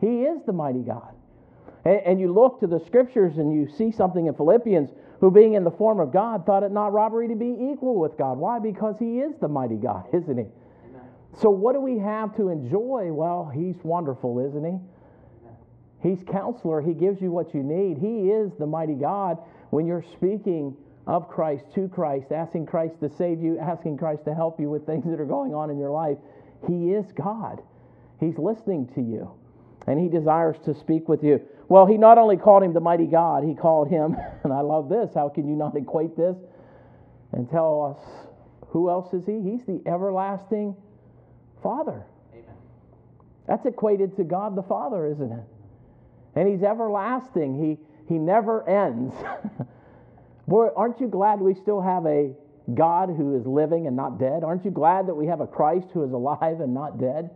He 0.00 0.22
is 0.22 0.40
the 0.46 0.52
mighty 0.52 0.82
God. 0.82 1.14
And, 1.84 2.00
and 2.04 2.20
you 2.20 2.32
look 2.32 2.60
to 2.60 2.66
the 2.66 2.80
scriptures 2.86 3.38
and 3.38 3.52
you 3.52 3.68
see 3.76 3.90
something 3.90 4.26
in 4.26 4.34
Philippians 4.34 4.90
who, 5.20 5.30
being 5.30 5.54
in 5.54 5.64
the 5.64 5.70
form 5.70 6.00
of 6.00 6.12
God, 6.12 6.46
thought 6.46 6.62
it 6.62 6.70
not 6.70 6.92
robbery 6.92 7.28
to 7.28 7.34
be 7.34 7.56
equal 7.72 7.98
with 7.98 8.16
God. 8.16 8.38
Why? 8.38 8.58
Because 8.58 8.96
he 8.98 9.18
is 9.18 9.34
the 9.40 9.48
mighty 9.48 9.76
God, 9.76 10.04
isn't 10.12 10.36
he? 10.36 10.44
Amen. 10.44 11.02
So, 11.40 11.50
what 11.50 11.72
do 11.74 11.80
we 11.80 11.98
have 11.98 12.36
to 12.36 12.48
enjoy? 12.48 13.10
Well, 13.12 13.50
he's 13.52 13.76
wonderful, 13.82 14.38
isn't 14.46 14.64
he? 14.64 14.78
He's 16.00 16.22
counselor. 16.30 16.80
He 16.80 16.94
gives 16.94 17.20
you 17.20 17.32
what 17.32 17.52
you 17.54 17.62
need. 17.64 17.98
He 17.98 18.30
is 18.30 18.52
the 18.58 18.66
mighty 18.66 18.94
God. 18.94 19.38
When 19.70 19.84
you're 19.84 20.04
speaking 20.14 20.76
of 21.08 21.28
Christ 21.28 21.64
to 21.74 21.88
Christ, 21.88 22.30
asking 22.30 22.66
Christ 22.66 23.00
to 23.00 23.10
save 23.10 23.42
you, 23.42 23.58
asking 23.58 23.96
Christ 23.96 24.24
to 24.26 24.34
help 24.34 24.60
you 24.60 24.70
with 24.70 24.86
things 24.86 25.04
that 25.06 25.18
are 25.18 25.26
going 25.26 25.54
on 25.54 25.70
in 25.70 25.78
your 25.78 25.90
life, 25.90 26.18
He 26.68 26.92
is 26.92 27.06
God. 27.12 27.60
He's 28.20 28.38
listening 28.38 28.86
to 28.94 29.00
you 29.00 29.37
and 29.88 29.98
He 29.98 30.08
desires 30.08 30.56
to 30.64 30.74
speak 30.74 31.08
with 31.08 31.22
you. 31.22 31.40
Well, 31.68 31.86
He 31.86 31.96
not 31.96 32.18
only 32.18 32.36
called 32.36 32.62
Him 32.62 32.72
the 32.72 32.80
mighty 32.80 33.06
God, 33.06 33.44
He 33.44 33.54
called 33.54 33.88
Him, 33.88 34.16
and 34.44 34.52
I 34.52 34.60
love 34.60 34.88
this. 34.88 35.10
How 35.14 35.28
can 35.28 35.48
you 35.48 35.56
not 35.56 35.76
equate 35.76 36.16
this 36.16 36.36
and 37.32 37.48
tell 37.50 37.96
us 37.96 38.28
who 38.68 38.90
else 38.90 39.12
is 39.12 39.24
He? 39.26 39.40
He's 39.40 39.64
the 39.66 39.80
everlasting 39.86 40.76
Father. 41.62 42.04
Amen. 42.32 42.44
That's 43.46 43.66
equated 43.66 44.16
to 44.16 44.24
God 44.24 44.56
the 44.56 44.62
Father, 44.62 45.06
isn't 45.06 45.32
it? 45.32 45.44
and 46.38 46.48
He's 46.48 46.62
everlasting. 46.62 47.58
He, 47.58 48.12
he 48.12 48.18
never 48.18 48.68
ends. 48.68 49.14
Boy, 50.48 50.68
aren't 50.76 51.00
you 51.00 51.08
glad 51.08 51.40
we 51.40 51.54
still 51.54 51.80
have 51.80 52.06
a 52.06 52.32
God 52.74 53.08
who 53.08 53.36
is 53.36 53.46
living 53.46 53.86
and 53.86 53.96
not 53.96 54.18
dead? 54.18 54.44
Aren't 54.44 54.64
you 54.64 54.70
glad 54.70 55.08
that 55.08 55.14
we 55.14 55.26
have 55.26 55.40
a 55.40 55.46
Christ 55.46 55.88
who 55.92 56.04
is 56.04 56.12
alive 56.12 56.60
and 56.60 56.72
not 56.72 57.00
dead? 57.00 57.30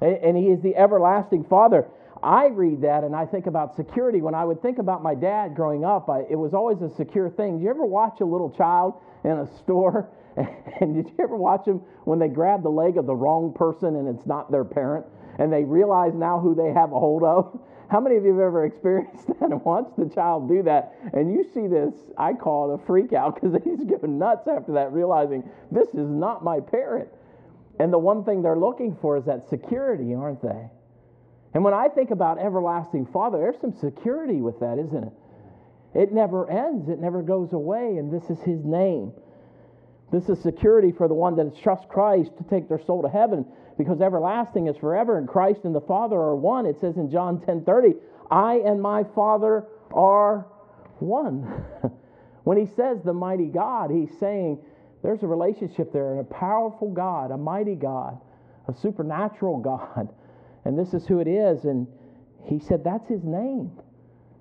And, 0.00 0.36
He 0.36 0.48
is 0.48 0.60
the 0.60 0.76
everlasting 0.76 1.44
Father. 1.44 1.86
I 2.22 2.46
read 2.46 2.80
that 2.82 3.04
and 3.04 3.14
I 3.14 3.26
think 3.26 3.46
about 3.46 3.76
security. 3.76 4.20
When 4.20 4.34
I 4.34 4.44
would 4.44 4.62
think 4.62 4.78
about 4.78 5.02
my 5.02 5.14
dad 5.14 5.54
growing 5.54 5.84
up, 5.84 6.08
I, 6.08 6.20
it 6.30 6.36
was 6.36 6.54
always 6.54 6.80
a 6.82 6.88
secure 6.96 7.30
thing. 7.30 7.58
Do 7.58 7.64
you 7.64 7.70
ever 7.70 7.84
watch 7.84 8.20
a 8.20 8.24
little 8.24 8.50
child 8.50 8.94
in 9.24 9.32
a 9.32 9.46
store? 9.58 10.08
And 10.80 10.94
did 10.94 11.06
you 11.06 11.24
ever 11.24 11.34
watch 11.34 11.64
them 11.64 11.80
when 12.04 12.18
they 12.18 12.28
grab 12.28 12.62
the 12.62 12.68
leg 12.68 12.98
of 12.98 13.06
the 13.06 13.14
wrong 13.14 13.54
person 13.54 13.96
and 13.96 14.06
it's 14.06 14.26
not 14.26 14.52
their 14.52 14.64
parent? 14.64 15.06
And 15.38 15.50
they 15.50 15.64
realize 15.64 16.12
now 16.14 16.38
who 16.38 16.54
they 16.54 16.72
have 16.78 16.92
a 16.92 16.98
hold 16.98 17.22
of? 17.22 17.58
How 17.90 18.00
many 18.00 18.16
of 18.16 18.24
you 18.24 18.32
have 18.32 18.40
ever 18.40 18.66
experienced 18.66 19.28
that 19.28 19.50
and 19.50 19.64
watched 19.64 19.96
the 19.96 20.10
child 20.14 20.48
do 20.48 20.62
that? 20.64 20.94
And 21.14 21.32
you 21.32 21.44
see 21.54 21.66
this, 21.66 21.94
I 22.18 22.34
call 22.34 22.70
it 22.70 22.82
a 22.82 22.86
freak 22.86 23.14
out 23.14 23.36
because 23.36 23.56
he's 23.64 23.82
going 23.84 24.18
nuts 24.18 24.46
after 24.46 24.72
that, 24.72 24.92
realizing 24.92 25.48
this 25.70 25.88
is 25.88 26.10
not 26.10 26.44
my 26.44 26.60
parent. 26.60 27.08
And 27.78 27.92
the 27.92 27.98
one 27.98 28.24
thing 28.24 28.42
they're 28.42 28.56
looking 28.56 28.96
for 29.00 29.16
is 29.16 29.24
that 29.26 29.48
security, 29.48 30.14
aren't 30.14 30.42
they? 30.42 30.70
And 31.54 31.64
when 31.64 31.74
I 31.74 31.88
think 31.88 32.10
about 32.10 32.38
everlasting 32.38 33.06
Father, 33.06 33.38
there's 33.38 33.60
some 33.60 33.72
security 33.72 34.40
with 34.40 34.60
that, 34.60 34.78
isn't 34.78 35.04
it? 35.04 35.12
It 35.94 36.12
never 36.12 36.50
ends, 36.50 36.88
it 36.88 36.98
never 36.98 37.22
goes 37.22 37.52
away, 37.52 37.96
and 37.96 38.12
this 38.12 38.28
is 38.28 38.38
His 38.42 38.64
name. 38.64 39.12
This 40.12 40.28
is 40.28 40.40
security 40.42 40.92
for 40.92 41.08
the 41.08 41.14
one 41.14 41.36
that 41.36 41.56
trusts 41.62 41.86
Christ 41.88 42.30
to 42.38 42.44
take 42.44 42.68
their 42.68 42.80
soul 42.84 43.02
to 43.02 43.08
heaven 43.08 43.44
because 43.76 44.00
everlasting 44.00 44.68
is 44.68 44.76
forever 44.76 45.18
and 45.18 45.26
Christ 45.26 45.60
and 45.64 45.74
the 45.74 45.80
Father 45.80 46.16
are 46.16 46.36
one. 46.36 46.66
It 46.66 46.78
says 46.80 46.96
in 46.96 47.10
John 47.10 47.40
10:30, 47.40 47.96
"I 48.30 48.56
and 48.58 48.80
my 48.80 49.04
Father 49.04 49.66
are 49.92 50.46
one." 50.98 51.64
when 52.44 52.56
he 52.56 52.66
says 52.66 53.02
the 53.02 53.12
mighty 53.12 53.48
God, 53.48 53.90
he's 53.90 54.16
saying 54.18 54.58
there's 55.06 55.22
a 55.22 55.26
relationship 55.28 55.92
there 55.92 56.10
and 56.10 56.20
a 56.20 56.24
powerful 56.24 56.90
God, 56.90 57.30
a 57.30 57.36
mighty 57.36 57.76
God, 57.76 58.18
a 58.68 58.74
supernatural 58.74 59.58
God. 59.58 60.12
And 60.64 60.76
this 60.76 60.94
is 60.94 61.06
who 61.06 61.20
it 61.20 61.28
is 61.28 61.64
and 61.64 61.86
he 62.44 62.58
said 62.58 62.82
that's 62.82 63.08
his 63.08 63.22
name. 63.22 63.70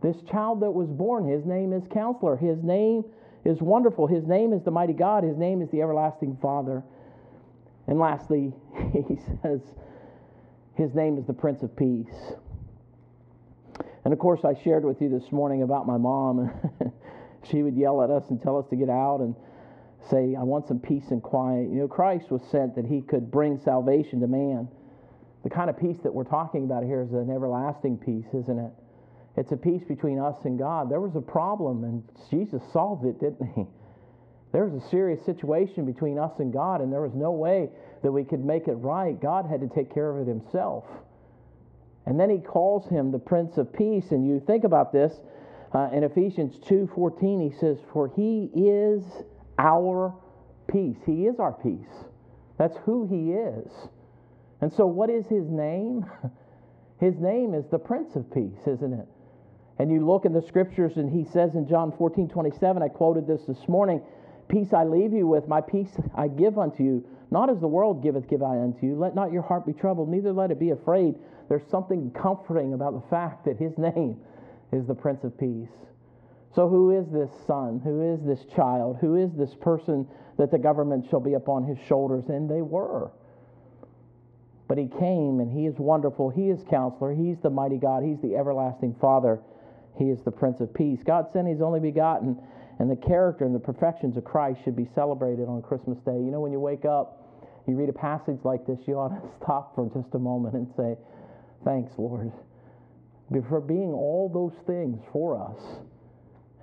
This 0.01 0.15
child 0.23 0.61
that 0.61 0.71
was 0.71 0.89
born, 0.89 1.27
his 1.27 1.45
name 1.45 1.71
is 1.71 1.83
counselor. 1.93 2.35
His 2.35 2.63
name 2.63 3.05
is 3.43 3.61
wonderful. 3.61 4.07
His 4.07 4.25
name 4.25 4.51
is 4.51 4.63
the 4.63 4.71
mighty 4.71 4.93
God. 4.93 5.23
His 5.23 5.37
name 5.37 5.61
is 5.61 5.69
the 5.69 5.83
everlasting 5.83 6.39
Father. 6.41 6.83
And 7.85 7.99
lastly, 7.99 8.53
he 8.91 9.17
says, 9.43 9.61
His 10.73 10.95
name 10.95 11.19
is 11.19 11.27
the 11.27 11.33
Prince 11.33 11.61
of 11.61 11.75
Peace. 11.75 12.33
And 14.03 14.11
of 14.11 14.17
course, 14.17 14.43
I 14.43 14.59
shared 14.63 14.83
with 14.83 14.99
you 14.99 15.09
this 15.09 15.31
morning 15.31 15.61
about 15.61 15.85
my 15.85 15.97
mom. 15.97 16.49
she 17.51 17.61
would 17.61 17.77
yell 17.77 18.01
at 18.01 18.09
us 18.09 18.23
and 18.31 18.41
tell 18.41 18.57
us 18.57 18.65
to 18.71 18.75
get 18.75 18.89
out 18.89 19.19
and 19.19 19.35
say, 20.09 20.35
I 20.37 20.43
want 20.43 20.67
some 20.67 20.79
peace 20.79 21.11
and 21.11 21.21
quiet. 21.21 21.69
You 21.69 21.79
know, 21.79 21.87
Christ 21.87 22.31
was 22.31 22.41
sent 22.51 22.75
that 22.75 22.85
he 22.85 23.01
could 23.01 23.31
bring 23.31 23.59
salvation 23.59 24.19
to 24.21 24.27
man. 24.27 24.67
The 25.43 25.49
kind 25.49 25.69
of 25.69 25.77
peace 25.77 25.97
that 26.03 26.13
we're 26.13 26.23
talking 26.23 26.63
about 26.63 26.83
here 26.83 27.01
is 27.01 27.13
an 27.13 27.29
everlasting 27.29 27.97
peace, 27.97 28.25
isn't 28.33 28.57
it? 28.57 28.71
It's 29.37 29.51
a 29.51 29.57
peace 29.57 29.83
between 29.83 30.19
us 30.19 30.35
and 30.45 30.57
God. 30.57 30.89
There 30.89 31.01
was 31.01 31.15
a 31.15 31.21
problem, 31.21 31.83
and 31.83 32.03
Jesus 32.29 32.61
solved 32.71 33.05
it, 33.05 33.19
didn't 33.19 33.53
he? 33.55 33.65
There 34.51 34.65
was 34.65 34.81
a 34.81 34.89
serious 34.89 35.23
situation 35.25 35.85
between 35.85 36.17
us 36.17 36.31
and 36.39 36.53
God, 36.53 36.79
and 36.79 36.91
there 36.91 37.01
was 37.01 37.13
no 37.13 37.31
way 37.31 37.69
that 38.03 38.11
we 38.11 38.23
could 38.23 38.45
make 38.45 38.69
it 38.69 38.75
right. 38.75 39.19
God 39.19 39.45
had 39.45 39.59
to 39.59 39.67
take 39.67 39.93
care 39.93 40.09
of 40.09 40.25
it 40.25 40.29
himself. 40.29 40.85
And 42.05 42.17
then 42.17 42.29
he 42.29 42.37
calls 42.37 42.87
him 42.87 43.11
the 43.11 43.19
Prince 43.19 43.57
of 43.57 43.73
Peace. 43.73 44.11
And 44.11 44.25
you 44.25 44.39
think 44.39 44.63
about 44.63 44.93
this 44.93 45.11
uh, 45.73 45.89
in 45.91 46.05
Ephesians 46.05 46.57
2:14, 46.59 47.41
he 47.41 47.57
says, 47.57 47.79
"For 47.91 48.07
he 48.07 48.49
is 48.55 49.03
our 49.57 50.13
peace. 50.67 50.97
He 51.05 51.25
is 51.25 51.39
our 51.39 51.53
peace. 51.53 52.05
That's 52.57 52.77
who 52.85 53.05
he 53.05 53.33
is." 53.33 53.71
And 54.61 54.71
so, 54.73 54.85
what 54.85 55.09
is 55.09 55.27
his 55.27 55.49
name? 55.49 56.05
His 56.97 57.19
name 57.19 57.53
is 57.53 57.65
the 57.69 57.77
Prince 57.77 58.15
of 58.15 58.31
Peace, 58.31 58.65
isn't 58.65 58.93
it? 58.93 59.05
And 59.77 59.91
you 59.91 60.05
look 60.05 60.23
in 60.23 60.31
the 60.31 60.41
scriptures, 60.41 60.93
and 60.95 61.11
he 61.11 61.29
says 61.29 61.55
in 61.55 61.67
John 61.67 61.91
14 61.97 62.29
27, 62.29 62.81
I 62.81 62.87
quoted 62.87 63.27
this 63.27 63.41
this 63.43 63.67
morning 63.67 64.01
Peace 64.47 64.73
I 64.73 64.83
leave 64.83 65.11
you 65.11 65.27
with, 65.27 65.47
my 65.47 65.59
peace 65.59 65.91
I 66.15 66.27
give 66.27 66.57
unto 66.57 66.83
you. 66.83 67.05
Not 67.31 67.49
as 67.49 67.59
the 67.59 67.67
world 67.67 68.03
giveth, 68.03 68.29
give 68.29 68.43
I 68.43 68.59
unto 68.59 68.85
you. 68.85 68.95
Let 68.95 69.15
not 69.15 69.31
your 69.31 69.41
heart 69.41 69.65
be 69.65 69.73
troubled, 69.73 70.09
neither 70.09 70.31
let 70.31 70.51
it 70.51 70.59
be 70.59 70.69
afraid. 70.69 71.15
There's 71.49 71.67
something 71.69 72.11
comforting 72.11 72.73
about 72.73 72.93
the 72.93 73.09
fact 73.09 73.45
that 73.45 73.57
his 73.57 73.73
name 73.77 74.17
is 74.71 74.85
the 74.87 74.95
Prince 74.95 75.23
of 75.23 75.37
Peace. 75.37 75.69
So, 76.55 76.69
who 76.69 76.97
is 76.97 77.05
this 77.11 77.29
son? 77.45 77.81
Who 77.83 78.13
is 78.13 78.25
this 78.25 78.45
child? 78.55 78.97
Who 79.01 79.15
is 79.15 79.29
this 79.37 79.53
person 79.59 80.07
that 80.37 80.51
the 80.51 80.57
government 80.57 81.05
shall 81.09 81.19
be 81.19 81.33
upon 81.33 81.65
his 81.65 81.77
shoulders? 81.87 82.23
And 82.29 82.49
they 82.49 82.61
were. 82.61 83.11
But 84.67 84.77
he 84.77 84.87
came 84.87 85.41
and 85.41 85.51
he 85.51 85.67
is 85.67 85.75
wonderful. 85.77 86.29
He 86.29 86.49
is 86.49 86.63
counselor. 86.69 87.13
He's 87.13 87.37
the 87.43 87.49
mighty 87.49 87.77
God. 87.77 88.03
He's 88.03 88.21
the 88.21 88.35
everlasting 88.35 88.95
Father. 89.01 89.41
He 89.97 90.05
is 90.05 90.19
the 90.23 90.31
Prince 90.31 90.61
of 90.61 90.73
Peace. 90.73 90.99
God 91.05 91.27
sent 91.33 91.47
his 91.47 91.61
only 91.61 91.79
begotten 91.79 92.37
and 92.79 92.89
the 92.89 92.95
character 92.95 93.45
and 93.45 93.53
the 93.53 93.59
perfections 93.59 94.17
of 94.17 94.23
Christ 94.23 94.59
should 94.63 94.75
be 94.75 94.87
celebrated 94.95 95.47
on 95.47 95.61
Christmas 95.61 95.97
Day. 95.99 96.15
You 96.15 96.31
know, 96.31 96.39
when 96.39 96.51
you 96.51 96.59
wake 96.59 96.85
up, 96.85 97.21
you 97.67 97.75
read 97.75 97.89
a 97.89 97.93
passage 97.93 98.39
like 98.43 98.65
this, 98.65 98.79
you 98.87 98.95
ought 98.95 99.09
to 99.09 99.21
stop 99.43 99.75
for 99.75 99.89
just 99.93 100.13
a 100.13 100.19
moment 100.19 100.55
and 100.55 100.67
say, 100.75 100.95
Thanks, 101.63 101.91
Lord, 101.97 102.31
for 103.49 103.59
being 103.59 103.91
all 103.91 104.29
those 104.31 104.53
things 104.67 105.01
for 105.11 105.35
us. 105.41 105.59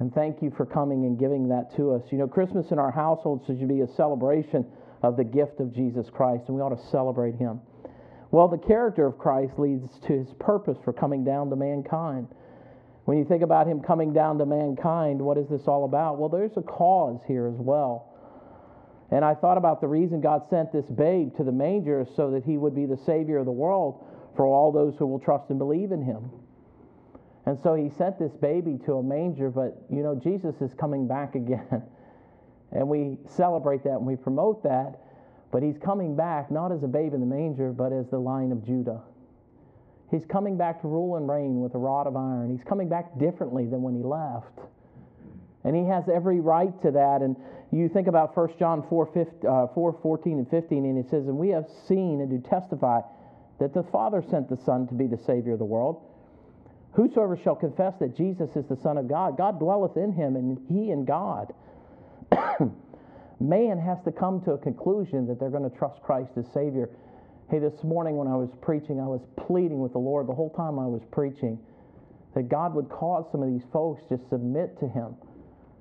And 0.02 0.12
thank 0.12 0.42
you 0.42 0.52
for 0.56 0.66
coming 0.66 1.04
and 1.04 1.16
giving 1.16 1.46
that 1.50 1.76
to 1.76 1.92
us. 1.92 2.02
You 2.10 2.18
know, 2.18 2.26
Christmas 2.26 2.72
in 2.72 2.78
our 2.80 2.90
household 2.90 3.44
should 3.46 3.68
be 3.68 3.82
a 3.82 3.86
celebration 3.94 4.66
of 5.00 5.16
the 5.16 5.22
gift 5.22 5.60
of 5.60 5.72
Jesus 5.72 6.10
Christ, 6.12 6.42
and 6.48 6.56
we 6.56 6.60
ought 6.60 6.76
to 6.76 6.90
celebrate 6.90 7.36
him. 7.36 7.60
Well, 8.32 8.48
the 8.48 8.58
character 8.58 9.06
of 9.06 9.16
Christ 9.16 9.52
leads 9.58 9.86
to 10.08 10.12
his 10.12 10.26
purpose 10.40 10.76
for 10.84 10.92
coming 10.92 11.22
down 11.22 11.50
to 11.50 11.56
mankind. 11.56 12.26
When 13.04 13.16
you 13.16 13.24
think 13.24 13.44
about 13.44 13.68
him 13.68 13.80
coming 13.80 14.12
down 14.12 14.38
to 14.38 14.44
mankind, 14.44 15.22
what 15.22 15.38
is 15.38 15.48
this 15.48 15.68
all 15.68 15.84
about? 15.84 16.18
Well, 16.18 16.28
there's 16.28 16.56
a 16.56 16.62
cause 16.62 17.20
here 17.28 17.46
as 17.46 17.60
well. 17.60 18.10
And 19.12 19.24
I 19.24 19.36
thought 19.36 19.56
about 19.56 19.80
the 19.80 19.86
reason 19.86 20.20
God 20.20 20.42
sent 20.50 20.72
this 20.72 20.86
babe 20.86 21.36
to 21.36 21.44
the 21.44 21.52
manger 21.52 22.04
so 22.16 22.32
that 22.32 22.42
he 22.42 22.58
would 22.58 22.74
be 22.74 22.86
the 22.86 22.98
Savior 23.06 23.38
of 23.38 23.44
the 23.44 23.52
world 23.52 24.04
for 24.34 24.46
all 24.46 24.72
those 24.72 24.96
who 24.98 25.06
will 25.06 25.20
trust 25.20 25.48
and 25.50 25.60
believe 25.60 25.92
in 25.92 26.02
him. 26.02 26.28
And 27.46 27.58
so 27.62 27.74
he 27.74 27.90
sent 27.90 28.18
this 28.18 28.32
baby 28.40 28.78
to 28.86 28.94
a 28.94 29.02
manger, 29.02 29.50
but 29.50 29.84
you 29.90 30.02
know, 30.02 30.14
Jesus 30.14 30.54
is 30.60 30.72
coming 30.74 31.08
back 31.08 31.34
again. 31.34 31.82
And 32.70 32.88
we 32.88 33.18
celebrate 33.28 33.84
that 33.84 33.96
and 33.96 34.06
we 34.06 34.16
promote 34.16 34.62
that. 34.62 34.98
But 35.50 35.62
he's 35.62 35.76
coming 35.76 36.16
back 36.16 36.50
not 36.50 36.72
as 36.72 36.82
a 36.82 36.86
babe 36.86 37.12
in 37.12 37.20
the 37.20 37.26
manger, 37.26 37.72
but 37.72 37.92
as 37.92 38.08
the 38.08 38.18
lion 38.18 38.52
of 38.52 38.64
Judah. 38.64 39.02
He's 40.10 40.24
coming 40.24 40.56
back 40.56 40.80
to 40.82 40.88
rule 40.88 41.16
and 41.16 41.28
reign 41.28 41.60
with 41.60 41.74
a 41.74 41.78
rod 41.78 42.06
of 42.06 42.16
iron. 42.16 42.50
He's 42.50 42.64
coming 42.66 42.88
back 42.88 43.18
differently 43.18 43.66
than 43.66 43.82
when 43.82 43.94
he 43.94 44.02
left. 44.02 44.58
And 45.64 45.76
he 45.76 45.84
has 45.86 46.04
every 46.08 46.40
right 46.40 46.72
to 46.82 46.90
that. 46.92 47.20
And 47.22 47.36
you 47.70 47.88
think 47.88 48.08
about 48.08 48.36
1 48.36 48.54
John 48.58 48.86
4, 48.88 49.06
15, 49.06 49.48
uh, 49.48 49.66
4 49.74 49.98
14 50.02 50.38
and 50.38 50.50
15, 50.50 50.84
and 50.84 50.98
it 50.98 51.08
says, 51.10 51.28
And 51.28 51.38
we 51.38 51.48
have 51.50 51.66
seen 51.88 52.20
and 52.20 52.30
do 52.30 52.48
testify 52.48 53.00
that 53.58 53.72
the 53.72 53.82
Father 53.84 54.22
sent 54.28 54.48
the 54.48 54.56
Son 54.56 54.86
to 54.88 54.94
be 54.94 55.06
the 55.06 55.18
Savior 55.18 55.52
of 55.52 55.58
the 55.58 55.64
world. 55.64 56.02
Whosoever 56.94 57.36
shall 57.36 57.56
confess 57.56 57.94
that 58.00 58.16
Jesus 58.16 58.54
is 58.54 58.66
the 58.68 58.76
Son 58.76 58.98
of 58.98 59.08
God, 59.08 59.36
God 59.38 59.58
dwelleth 59.58 59.96
in 59.96 60.12
him, 60.12 60.36
and 60.36 60.58
he 60.68 60.90
in 60.90 61.04
God. 61.04 61.52
Man 63.40 63.78
has 63.78 63.98
to 64.04 64.12
come 64.12 64.40
to 64.42 64.52
a 64.52 64.58
conclusion 64.58 65.26
that 65.26 65.40
they're 65.40 65.50
going 65.50 65.68
to 65.68 65.76
trust 65.76 66.02
Christ 66.02 66.32
as 66.36 66.44
Savior. 66.52 66.90
Hey, 67.50 67.58
this 67.58 67.82
morning 67.82 68.16
when 68.16 68.28
I 68.28 68.36
was 68.36 68.50
preaching, 68.60 69.00
I 69.00 69.06
was 69.06 69.22
pleading 69.36 69.80
with 69.80 69.92
the 69.92 69.98
Lord 69.98 70.28
the 70.28 70.34
whole 70.34 70.50
time 70.50 70.78
I 70.78 70.86
was 70.86 71.02
preaching 71.10 71.58
that 72.34 72.48
God 72.48 72.74
would 72.74 72.88
cause 72.88 73.26
some 73.32 73.42
of 73.42 73.48
these 73.48 73.66
folks 73.72 74.02
to 74.08 74.18
submit 74.30 74.78
to 74.80 74.88
Him 74.88 75.14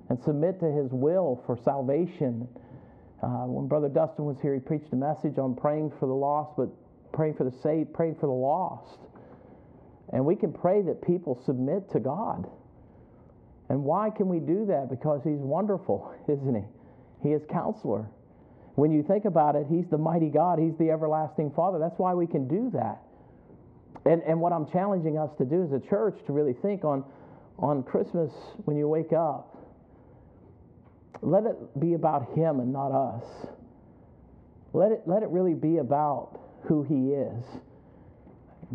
and 0.08 0.22
submit 0.22 0.60
to 0.60 0.70
His 0.70 0.90
will 0.92 1.42
for 1.46 1.58
salvation. 1.64 2.48
Uh, 3.22 3.46
when 3.46 3.68
Brother 3.68 3.88
Dustin 3.88 4.24
was 4.24 4.36
here, 4.40 4.54
he 4.54 4.60
preached 4.60 4.92
a 4.92 4.96
message 4.96 5.38
on 5.38 5.54
praying 5.54 5.92
for 6.00 6.06
the 6.06 6.14
lost, 6.14 6.52
but 6.56 6.68
praying 7.12 7.34
for 7.34 7.44
the 7.44 7.56
saved, 7.62 7.92
praying 7.94 8.16
for 8.16 8.26
the 8.26 8.32
lost. 8.32 8.98
And 10.12 10.24
we 10.24 10.36
can 10.36 10.52
pray 10.52 10.82
that 10.82 11.02
people 11.02 11.40
submit 11.46 11.90
to 11.92 12.00
God. 12.00 12.46
And 13.68 13.82
why 13.84 14.10
can 14.10 14.28
we 14.28 14.38
do 14.38 14.66
that? 14.66 14.90
Because 14.90 15.22
He's 15.24 15.40
wonderful, 15.40 16.14
isn't 16.28 16.54
He? 16.54 17.28
He 17.28 17.34
is 17.34 17.42
counselor. 17.50 18.06
When 18.74 18.90
you 18.90 19.02
think 19.02 19.24
about 19.24 19.56
it, 19.56 19.66
He's 19.68 19.86
the 19.90 19.98
mighty 19.98 20.28
God, 20.28 20.58
He's 20.58 20.76
the 20.78 20.90
everlasting 20.90 21.52
Father. 21.52 21.78
That's 21.78 21.98
why 21.98 22.14
we 22.14 22.26
can 22.26 22.46
do 22.46 22.70
that. 22.74 23.02
And, 24.04 24.22
and 24.22 24.40
what 24.40 24.52
I'm 24.52 24.66
challenging 24.70 25.18
us 25.18 25.30
to 25.38 25.44
do 25.44 25.62
as 25.62 25.72
a 25.72 25.80
church 25.80 26.18
to 26.26 26.32
really 26.32 26.54
think 26.54 26.84
on, 26.84 27.04
on 27.58 27.82
Christmas 27.82 28.30
when 28.64 28.76
you 28.76 28.88
wake 28.88 29.12
up, 29.12 29.56
let 31.20 31.44
it 31.44 31.80
be 31.80 31.94
about 31.94 32.34
Him 32.34 32.60
and 32.60 32.72
not 32.72 32.90
us. 32.90 33.24
Let 34.72 34.90
it, 34.90 35.02
let 35.06 35.22
it 35.22 35.28
really 35.28 35.54
be 35.54 35.78
about 35.78 36.40
who 36.64 36.82
He 36.82 37.12
is. 37.12 37.44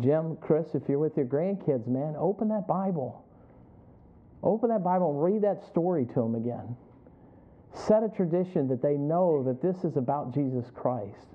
Jim, 0.00 0.36
Chris, 0.40 0.66
if 0.74 0.82
you're 0.88 0.98
with 0.98 1.16
your 1.16 1.26
grandkids, 1.26 1.86
man, 1.86 2.14
open 2.18 2.48
that 2.48 2.66
Bible. 2.68 3.24
Open 4.42 4.68
that 4.70 4.84
Bible 4.84 5.10
and 5.10 5.22
read 5.22 5.42
that 5.42 5.66
story 5.66 6.06
to 6.06 6.14
them 6.14 6.34
again. 6.36 6.76
Set 7.74 8.02
a 8.02 8.08
tradition 8.08 8.68
that 8.68 8.80
they 8.80 8.96
know 8.96 9.42
that 9.42 9.60
this 9.60 9.84
is 9.84 9.96
about 9.96 10.32
Jesus 10.32 10.70
Christ. 10.74 11.26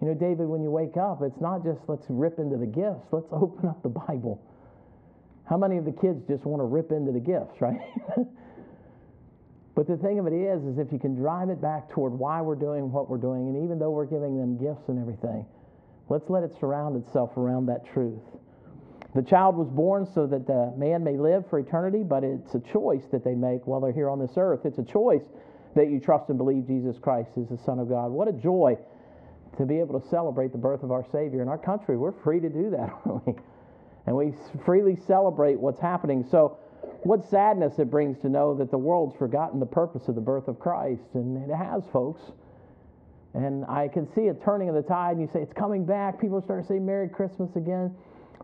You 0.00 0.08
know, 0.08 0.14
David, 0.14 0.48
when 0.48 0.62
you 0.62 0.70
wake 0.70 0.96
up, 0.96 1.22
it's 1.22 1.40
not 1.40 1.62
just 1.64 1.80
let's 1.86 2.04
rip 2.08 2.38
into 2.38 2.56
the 2.56 2.66
gifts, 2.66 3.06
let's 3.12 3.28
open 3.32 3.68
up 3.68 3.82
the 3.82 3.88
Bible. 3.88 4.42
How 5.48 5.56
many 5.56 5.76
of 5.76 5.84
the 5.84 5.92
kids 5.92 6.22
just 6.26 6.44
want 6.44 6.60
to 6.60 6.64
rip 6.64 6.90
into 6.90 7.12
the 7.12 7.20
gifts, 7.20 7.56
right? 7.60 7.80
but 9.74 9.86
the 9.86 9.96
thing 9.96 10.18
of 10.18 10.26
it 10.26 10.34
is, 10.34 10.64
is 10.64 10.78
if 10.78 10.92
you 10.92 10.98
can 10.98 11.14
drive 11.14 11.48
it 11.48 11.60
back 11.60 11.88
toward 11.90 12.12
why 12.12 12.40
we're 12.40 12.54
doing 12.56 12.90
what 12.90 13.08
we're 13.08 13.18
doing, 13.18 13.48
and 13.48 13.64
even 13.64 13.78
though 13.78 13.90
we're 13.90 14.06
giving 14.06 14.36
them 14.36 14.58
gifts 14.58 14.88
and 14.88 14.98
everything, 14.98 15.46
let's 16.08 16.28
let 16.28 16.42
it 16.42 16.52
surround 16.60 16.96
itself 16.96 17.36
around 17.36 17.66
that 17.66 17.86
truth. 17.92 18.22
The 19.14 19.22
child 19.22 19.56
was 19.56 19.68
born 19.68 20.06
so 20.12 20.26
that 20.26 20.46
the 20.46 20.72
man 20.76 21.04
may 21.04 21.16
live 21.16 21.48
for 21.48 21.60
eternity, 21.60 22.02
but 22.02 22.24
it's 22.24 22.54
a 22.54 22.60
choice 22.60 23.04
that 23.12 23.22
they 23.24 23.34
make 23.34 23.66
while 23.66 23.80
they're 23.80 23.92
here 23.92 24.10
on 24.10 24.18
this 24.18 24.32
earth. 24.36 24.60
It's 24.64 24.78
a 24.78 24.84
choice 24.84 25.22
that 25.76 25.88
you 25.88 26.00
trust 26.00 26.28
and 26.30 26.38
believe 26.38 26.66
Jesus 26.66 26.98
Christ 26.98 27.30
is 27.36 27.48
the 27.48 27.58
Son 27.58 27.78
of 27.78 27.88
God. 27.88 28.10
What 28.10 28.28
a 28.28 28.32
joy 28.32 28.76
to 29.56 29.64
be 29.64 29.78
able 29.78 30.00
to 30.00 30.08
celebrate 30.08 30.50
the 30.50 30.58
birth 30.58 30.82
of 30.82 30.90
our 30.90 31.04
Savior 31.12 31.42
in 31.42 31.48
our 31.48 31.58
country. 31.58 31.96
We're 31.96 32.12
free 32.24 32.40
to 32.40 32.48
do 32.48 32.70
that, 32.70 32.90
aren't 33.04 33.26
we? 33.26 33.34
And 34.06 34.16
we 34.16 34.34
freely 34.64 34.96
celebrate 35.06 35.58
what's 35.58 35.80
happening. 35.80 36.26
So, 36.30 36.58
what 37.04 37.28
sadness 37.28 37.78
it 37.78 37.90
brings 37.90 38.18
to 38.20 38.28
know 38.28 38.54
that 38.56 38.70
the 38.70 38.78
world's 38.78 39.16
forgotten 39.16 39.60
the 39.60 39.66
purpose 39.66 40.08
of 40.08 40.14
the 40.14 40.20
birth 40.20 40.48
of 40.48 40.58
Christ. 40.58 41.02
And 41.14 41.50
it 41.50 41.54
has, 41.54 41.82
folks. 41.92 42.22
And 43.34 43.64
I 43.66 43.88
can 43.88 44.06
see 44.14 44.28
a 44.28 44.34
turning 44.34 44.68
of 44.68 44.76
the 44.76 44.82
tide, 44.82 45.16
and 45.16 45.20
you 45.20 45.28
say, 45.32 45.40
it's 45.40 45.52
coming 45.52 45.84
back. 45.84 46.20
People 46.20 46.38
are 46.38 46.42
starting 46.42 46.66
to 46.66 46.72
say 46.72 46.78
Merry 46.78 47.08
Christmas 47.08 47.50
again. 47.56 47.94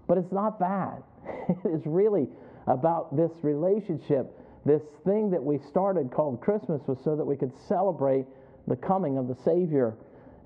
But 0.08 0.18
it's 0.18 0.32
not 0.32 0.58
that. 0.58 1.02
it's 1.64 1.86
really 1.86 2.26
about 2.66 3.16
this 3.16 3.30
relationship. 3.42 4.36
This 4.66 4.82
thing 5.04 5.30
that 5.30 5.42
we 5.42 5.58
started 5.70 6.10
called 6.10 6.40
Christmas 6.40 6.82
was 6.86 6.98
so 7.04 7.14
that 7.14 7.24
we 7.24 7.36
could 7.36 7.52
celebrate 7.68 8.26
the 8.66 8.76
coming 8.76 9.16
of 9.16 9.28
the 9.28 9.36
Savior. 9.44 9.94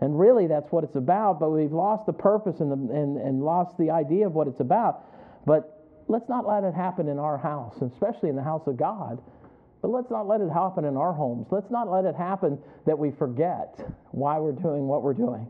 And 0.00 0.18
really, 0.18 0.46
that's 0.46 0.70
what 0.70 0.84
it's 0.84 0.96
about, 0.96 1.40
but 1.40 1.50
we've 1.50 1.72
lost 1.72 2.04
the 2.04 2.12
purpose 2.12 2.60
and, 2.60 2.70
the, 2.70 2.94
and, 2.94 3.16
and 3.16 3.42
lost 3.42 3.78
the 3.78 3.90
idea 3.90 4.26
of 4.26 4.34
what 4.34 4.46
it's 4.46 4.60
about. 4.60 5.04
But 5.46 5.88
let's 6.08 6.28
not 6.28 6.46
let 6.46 6.64
it 6.64 6.74
happen 6.74 7.08
in 7.08 7.18
our 7.18 7.38
house, 7.38 7.80
especially 7.80 8.28
in 8.28 8.36
the 8.36 8.42
house 8.42 8.66
of 8.66 8.76
God. 8.76 9.22
But 9.84 9.90
let's 9.90 10.10
not 10.10 10.26
let 10.26 10.40
it 10.40 10.48
happen 10.48 10.86
in 10.86 10.96
our 10.96 11.12
homes. 11.12 11.46
Let's 11.50 11.70
not 11.70 11.92
let 11.92 12.06
it 12.06 12.16
happen 12.16 12.58
that 12.86 12.98
we 12.98 13.10
forget 13.18 13.78
why 14.12 14.38
we're 14.38 14.56
doing 14.56 14.88
what 14.88 15.02
we're 15.02 15.12
doing. 15.12 15.46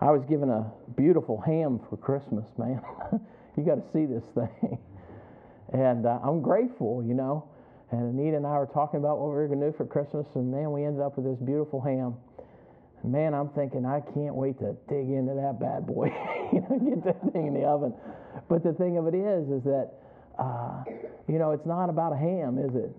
I 0.00 0.10
was 0.10 0.24
given 0.28 0.50
a 0.50 0.66
beautiful 0.96 1.40
ham 1.40 1.78
for 1.88 1.96
Christmas, 1.96 2.44
man. 2.58 2.82
you 3.56 3.62
got 3.62 3.76
to 3.76 3.84
see 3.92 4.04
this 4.04 4.24
thing. 4.34 4.78
And 5.72 6.06
uh, 6.06 6.18
I'm 6.24 6.42
grateful, 6.42 7.04
you 7.06 7.14
know. 7.14 7.48
And 7.92 8.18
Anita 8.18 8.36
and 8.36 8.44
I 8.44 8.58
were 8.58 8.66
talking 8.74 8.98
about 8.98 9.20
what 9.20 9.28
we 9.28 9.36
were 9.36 9.46
going 9.46 9.60
to 9.60 9.70
do 9.70 9.76
for 9.76 9.86
Christmas, 9.86 10.26
and 10.34 10.50
man, 10.50 10.72
we 10.72 10.84
ended 10.84 11.00
up 11.00 11.16
with 11.16 11.24
this 11.24 11.38
beautiful 11.46 11.80
ham. 11.80 12.16
And 13.04 13.12
man, 13.12 13.32
I'm 13.32 13.50
thinking, 13.50 13.86
I 13.86 14.00
can't 14.00 14.34
wait 14.34 14.58
to 14.58 14.74
dig 14.88 15.06
into 15.06 15.38
that 15.38 15.60
bad 15.60 15.86
boy, 15.86 16.10
you 16.52 16.66
know, 16.66 16.82
get 16.82 17.04
that 17.04 17.32
thing 17.32 17.46
in 17.46 17.54
the 17.54 17.62
oven. 17.62 17.94
But 18.48 18.64
the 18.64 18.72
thing 18.72 18.98
of 18.98 19.06
it 19.06 19.14
is, 19.14 19.46
is 19.54 19.62
that, 19.70 20.02
uh, 20.36 20.82
you 21.28 21.38
know, 21.38 21.52
it's 21.52 21.64
not 21.64 21.88
about 21.90 22.12
a 22.12 22.16
ham, 22.16 22.58
is 22.58 22.74
it? 22.74 22.90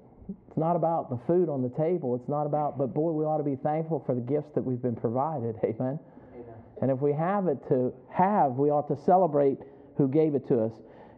It's 0.56 0.62
not 0.62 0.78
about 0.78 1.10
the 1.10 1.20
food 1.28 1.50
on 1.50 1.62
the 1.62 1.70
table. 1.76 2.16
It's 2.16 2.30
not 2.30 2.46
about, 2.46 2.78
but 2.78 2.94
boy, 2.94 3.12
we 3.12 3.26
ought 3.26 3.40
to 3.40 3.44
be 3.44 3.58
thankful 3.58 4.02
for 4.06 4.16
the 4.16 4.22
gifts 4.22 4.56
that 4.56 4.64
we've 4.64 4.82
been 4.82 4.96
provided. 4.96 5.58
Amen. 5.66 6.00
Amen. 6.32 6.56
And 6.82 6.90
if 6.90 7.02
we 7.02 7.12
have 7.12 7.48
it 7.48 7.60
to 7.68 7.92
have, 8.10 8.54
we 8.54 8.70
ought 8.70 8.88
to 8.88 8.96
celebrate 9.04 9.60
who 9.98 10.08
gave 10.08 10.34
it 10.34 10.48
to 10.48 10.64
us. 10.64 10.72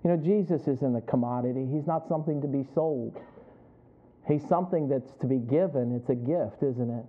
You 0.03 0.09
know, 0.09 0.17
Jesus 0.17 0.67
isn't 0.67 0.95
a 0.95 1.01
commodity, 1.01 1.69
He's 1.71 1.85
not 1.85 2.07
something 2.09 2.41
to 2.41 2.47
be 2.47 2.65
sold. 2.73 3.21
He's 4.27 4.41
something 4.49 4.89
that's 4.89 5.13
to 5.21 5.27
be 5.27 5.37
given. 5.37 5.93
It's 5.93 6.09
a 6.09 6.17
gift, 6.17 6.63
isn't 6.65 6.89
it? 6.89 7.05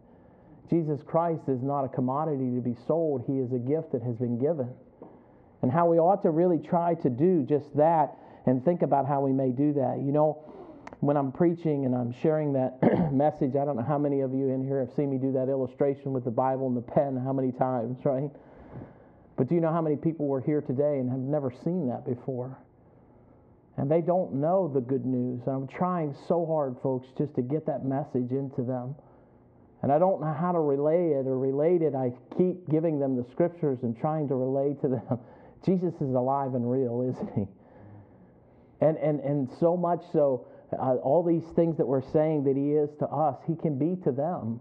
Jesus 0.68 1.00
Christ 1.00 1.48
is 1.48 1.62
not 1.62 1.84
a 1.84 1.88
commodity 1.88 2.54
to 2.56 2.60
be 2.60 2.76
sold, 2.86 3.24
He 3.26 3.38
is 3.38 3.54
a 3.54 3.58
gift 3.58 3.92
that 3.92 4.02
has 4.02 4.16
been 4.16 4.38
given. 4.38 4.68
And 5.62 5.72
how 5.72 5.88
we 5.88 5.96
ought 5.96 6.20
to 6.24 6.30
really 6.30 6.58
try 6.58 6.92
to 7.00 7.08
do 7.08 7.46
just 7.48 7.74
that 7.78 8.12
and 8.44 8.62
think 8.62 8.82
about 8.82 9.08
how 9.08 9.22
we 9.22 9.32
may 9.32 9.48
do 9.48 9.72
that. 9.80 9.96
You 10.04 10.12
know, 10.12 10.44
when 11.00 11.16
I'm 11.16 11.30
preaching 11.30 11.84
and 11.84 11.94
I'm 11.94 12.12
sharing 12.22 12.52
that 12.54 12.78
message, 13.12 13.54
I 13.54 13.64
don't 13.64 13.76
know 13.76 13.86
how 13.86 13.98
many 13.98 14.20
of 14.20 14.34
you 14.34 14.48
in 14.48 14.64
here 14.64 14.80
have 14.80 14.94
seen 14.96 15.10
me 15.10 15.18
do 15.18 15.32
that 15.32 15.48
illustration 15.48 16.12
with 16.12 16.24
the 16.24 16.30
Bible 16.30 16.66
and 16.66 16.76
the 16.76 16.82
pen, 16.82 17.16
how 17.16 17.32
many 17.32 17.52
times, 17.52 17.98
right? 18.04 18.30
But 19.36 19.48
do 19.48 19.54
you 19.54 19.60
know 19.60 19.72
how 19.72 19.82
many 19.82 19.96
people 19.96 20.26
were 20.26 20.40
here 20.40 20.60
today 20.60 20.98
and 20.98 21.08
have 21.08 21.20
never 21.20 21.52
seen 21.64 21.86
that 21.88 22.04
before? 22.04 22.58
And 23.76 23.88
they 23.88 24.00
don't 24.00 24.34
know 24.34 24.68
the 24.72 24.80
good 24.80 25.06
news. 25.06 25.42
And 25.46 25.54
I'm 25.54 25.68
trying 25.68 26.16
so 26.26 26.44
hard, 26.44 26.74
folks, 26.82 27.06
just 27.16 27.36
to 27.36 27.42
get 27.42 27.64
that 27.66 27.84
message 27.84 28.32
into 28.32 28.62
them. 28.62 28.96
And 29.82 29.92
I 29.92 30.00
don't 30.00 30.20
know 30.20 30.34
how 30.36 30.50
to 30.50 30.58
relay 30.58 31.10
it 31.10 31.28
or 31.28 31.38
relate 31.38 31.82
it. 31.82 31.94
I 31.94 32.10
keep 32.36 32.68
giving 32.68 32.98
them 32.98 33.14
the 33.14 33.24
scriptures 33.30 33.78
and 33.82 33.96
trying 33.96 34.26
to 34.28 34.34
relay 34.34 34.74
to 34.82 34.88
them. 34.88 35.20
Jesus 35.64 35.94
is 35.94 36.14
alive 36.14 36.54
and 36.54 36.68
real, 36.68 37.08
isn't 37.08 37.30
he? 37.36 37.46
And, 38.80 38.96
and, 38.96 39.20
and 39.20 39.48
so 39.60 39.76
much 39.76 40.02
so 40.12 40.48
uh, 40.72 40.96
all 40.96 41.22
these 41.22 41.44
things 41.54 41.76
that 41.78 41.86
we're 41.86 42.02
saying 42.12 42.44
that 42.44 42.56
He 42.56 42.72
is 42.72 42.90
to 42.98 43.06
us, 43.06 43.36
He 43.46 43.54
can 43.54 43.78
be 43.78 43.96
to 44.04 44.12
them. 44.12 44.60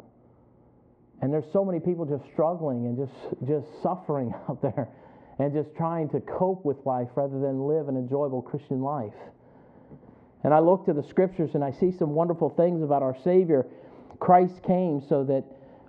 And 1.22 1.34
there's 1.34 1.52
so 1.52 1.66
many 1.66 1.80
people 1.80 2.06
just 2.06 2.24
struggling 2.32 2.86
and 2.86 2.98
just, 2.98 3.48
just 3.48 3.68
suffering 3.82 4.34
out 4.50 4.62
there 4.62 4.90
and 5.40 5.54
just 5.54 5.76
trying 5.76 6.10
to 6.10 6.20
cope 6.22 6.64
with 6.66 6.78
life 6.86 7.10
rather 7.16 7.40
than 7.40 7.68
live 7.68 7.88
an 7.90 7.98
enjoyable 7.98 8.42
Christian 8.42 8.82
life. 8.82 9.14
And 10.44 10.54
I 10.54 10.60
look 10.60 10.86
to 10.86 10.94
the 10.94 11.04
scriptures 11.04 11.52
and 11.54 11.64
I 11.64 11.72
see 11.72 11.92
some 11.92 12.12
wonderful 12.12 12.50
things 12.50 12.82
about 12.82 13.04
our 13.04 13.16
Savior. 13.24 13.68
Christ 14.20 14.64
came 14.64 15.02
so 15.08 15.24
that 15.26 15.44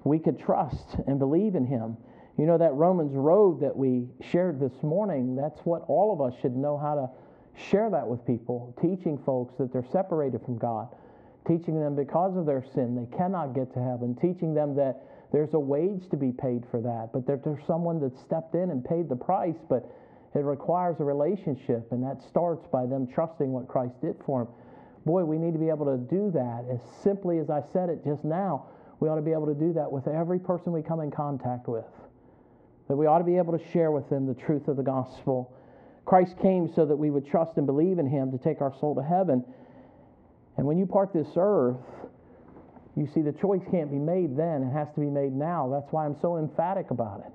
we 0.05 0.19
could 0.19 0.39
trust 0.39 0.97
and 1.07 1.19
believe 1.19 1.55
in 1.55 1.67
Him. 1.67 1.97
You 2.39 2.47
know, 2.47 2.59
that 2.59 2.75
Romans 2.75 3.15
road 3.15 3.61
that 3.61 3.77
we 3.77 4.07
shared 4.31 4.61
this 4.61 4.83
morning, 4.83 5.35
that's 5.35 5.59
what 5.65 5.83
all 5.89 6.13
of 6.13 6.21
us 6.21 6.39
should 6.41 6.57
know 6.57 6.79
how 6.79 6.95
to 6.95 7.11
Share 7.57 7.91
that 7.91 8.07
with 8.07 8.25
people, 8.27 8.75
teaching 8.81 9.19
folks 9.25 9.55
that 9.59 9.73
they're 9.73 9.85
separated 9.91 10.43
from 10.45 10.59
God, 10.59 10.89
teaching 11.47 11.81
them 11.81 11.97
because 11.97 12.37
of 12.37 12.47
their 12.47 12.65
sin 12.75 12.95
they 12.95 13.17
cannot 13.17 13.55
get 13.55 13.73
to 13.75 13.83
heaven, 13.83 14.15
teaching 14.21 14.55
them 14.55 14.77
that 14.77 15.03
there's 15.33 15.55
a 15.55 15.59
wage 15.59 16.09
to 16.11 16.17
be 16.17 16.33
paid 16.33 16.65
for 16.71 16.81
that, 16.81 17.11
but 17.13 17.27
that 17.27 17.45
there's 17.45 17.65
someone 17.67 18.01
that 18.01 18.19
stepped 18.19 18.55
in 18.55 18.71
and 18.71 18.85
paid 18.85 19.09
the 19.09 19.17
price, 19.17 19.59
but 19.69 19.91
it 20.35 20.41
requires 20.41 20.97
a 21.01 21.05
relationship, 21.05 21.91
and 21.91 22.03
that 22.03 22.23
starts 22.23 22.67
by 22.71 22.87
them 22.87 23.07
trusting 23.07 23.51
what 23.51 23.69
Christ 23.69 24.01
did 24.01 24.17
for 24.25 24.45
them. 24.45 24.55
Boy, 25.05 25.25
we 25.25 25.39
need 25.39 25.53
to 25.53 25.59
be 25.59 25.69
able 25.69 25.87
to 25.87 25.97
do 25.97 26.31
that 26.33 26.65
as 26.71 26.81
simply 27.03 27.39
as 27.39 27.51
I 27.51 27.63
said 27.73 27.89
it 27.89 28.05
just 28.05 28.25
now. 28.25 28.67
we 29.01 29.09
ought 29.09 29.17
to 29.17 29.23
be 29.23 29.33
able 29.33 29.47
to 29.47 29.55
do 29.55 29.73
that 29.75 29.91
with 29.91 30.07
every 30.09 30.39
person 30.39 30.73
we 30.73 30.83
come 30.83 31.01
in 31.01 31.11
contact 31.11 31.69
with. 31.69 31.87
That 32.89 32.97
we 32.97 33.07
ought 33.07 33.19
to 33.19 33.25
be 33.25 33.37
able 33.37 33.57
to 33.57 33.65
share 33.71 33.91
with 33.91 34.09
them 34.11 34.27
the 34.27 34.35
truth 34.35 34.69
of 34.69 34.77
the 34.77 34.83
gospel. 34.83 35.55
Christ 36.09 36.37
came 36.41 36.73
so 36.75 36.87
that 36.87 36.97
we 36.97 37.11
would 37.11 37.29
trust 37.29 37.59
and 37.59 37.67
believe 37.67 37.99
in 37.99 38.09
him 38.09 38.33
to 38.33 38.39
take 38.39 38.63
our 38.63 38.73
soul 38.81 38.95
to 38.95 39.03
heaven. 39.03 39.45
And 40.57 40.67
when 40.67 40.79
you 40.79 40.87
part 40.87 41.13
this 41.13 41.29
earth, 41.37 41.77
you 42.97 43.07
see 43.13 43.21
the 43.21 43.33
choice 43.33 43.61
can't 43.71 43.91
be 43.91 43.99
made 43.99 44.35
then, 44.35 44.63
it 44.63 44.73
has 44.73 44.89
to 44.95 45.01
be 45.01 45.11
made 45.11 45.35
now. 45.35 45.69
That's 45.71 45.93
why 45.93 46.07
I'm 46.07 46.17
so 46.23 46.39
emphatic 46.39 46.91
about 46.91 47.21
it. 47.27 47.33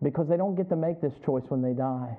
Because 0.00 0.28
they 0.28 0.36
don't 0.36 0.54
get 0.54 0.68
to 0.68 0.76
make 0.76 1.00
this 1.00 1.12
choice 1.26 1.42
when 1.48 1.60
they 1.60 1.72
die. 1.72 2.16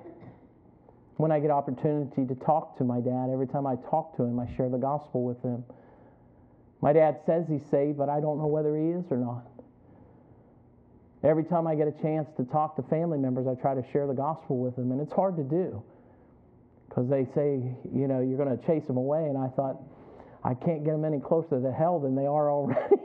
When 1.16 1.32
I 1.32 1.40
get 1.40 1.50
opportunity 1.50 2.26
to 2.26 2.36
talk 2.36 2.78
to 2.80 2.84
my 2.84 3.00
dad, 3.00 3.30
every 3.32 3.48
time 3.48 3.66
I 3.66 3.76
talk 3.90 4.18
to 4.18 4.24
him, 4.24 4.38
I 4.38 4.54
share 4.58 4.68
the 4.68 4.78
gospel 4.78 5.24
with 5.24 5.42
him. 5.42 5.64
My 6.82 6.92
dad 6.92 7.22
says 7.26 7.46
he's 7.48 7.66
saved, 7.72 7.98
but 7.98 8.10
I 8.10 8.20
don't 8.20 8.38
know 8.38 8.48
whether 8.48 8.76
he 8.76 8.90
is 8.90 9.06
or 9.10 9.18
not. 9.18 9.48
Every 11.26 11.44
time 11.44 11.66
I 11.66 11.74
get 11.74 11.88
a 11.88 12.02
chance 12.04 12.30
to 12.38 12.44
talk 12.46 12.76
to 12.76 12.84
family 12.84 13.18
members, 13.18 13.48
I 13.48 13.60
try 13.60 13.74
to 13.74 13.84
share 13.92 14.06
the 14.06 14.14
gospel 14.14 14.60
with 14.60 14.76
them, 14.76 14.92
and 14.92 15.02
it's 15.02 15.14
hard 15.14 15.36
to 15.38 15.44
do 15.44 15.82
because 16.88 17.10
they 17.10 17.26
say, 17.34 17.76
you 17.94 18.08
know, 18.08 18.22
you're 18.22 18.38
going 18.38 18.56
to 18.56 18.66
chase 18.68 18.86
them 18.86 18.98
away. 18.98 19.26
And 19.26 19.38
I 19.38 19.48
thought, 19.48 19.82
I 20.44 20.54
can't 20.54 20.86
get 20.86 20.92
them 20.92 21.04
any 21.04 21.20
closer 21.20 21.60
to 21.60 21.72
hell 21.72 22.00
than 22.00 22.16
they 22.16 22.28
are 22.28 22.52
already. 22.52 22.80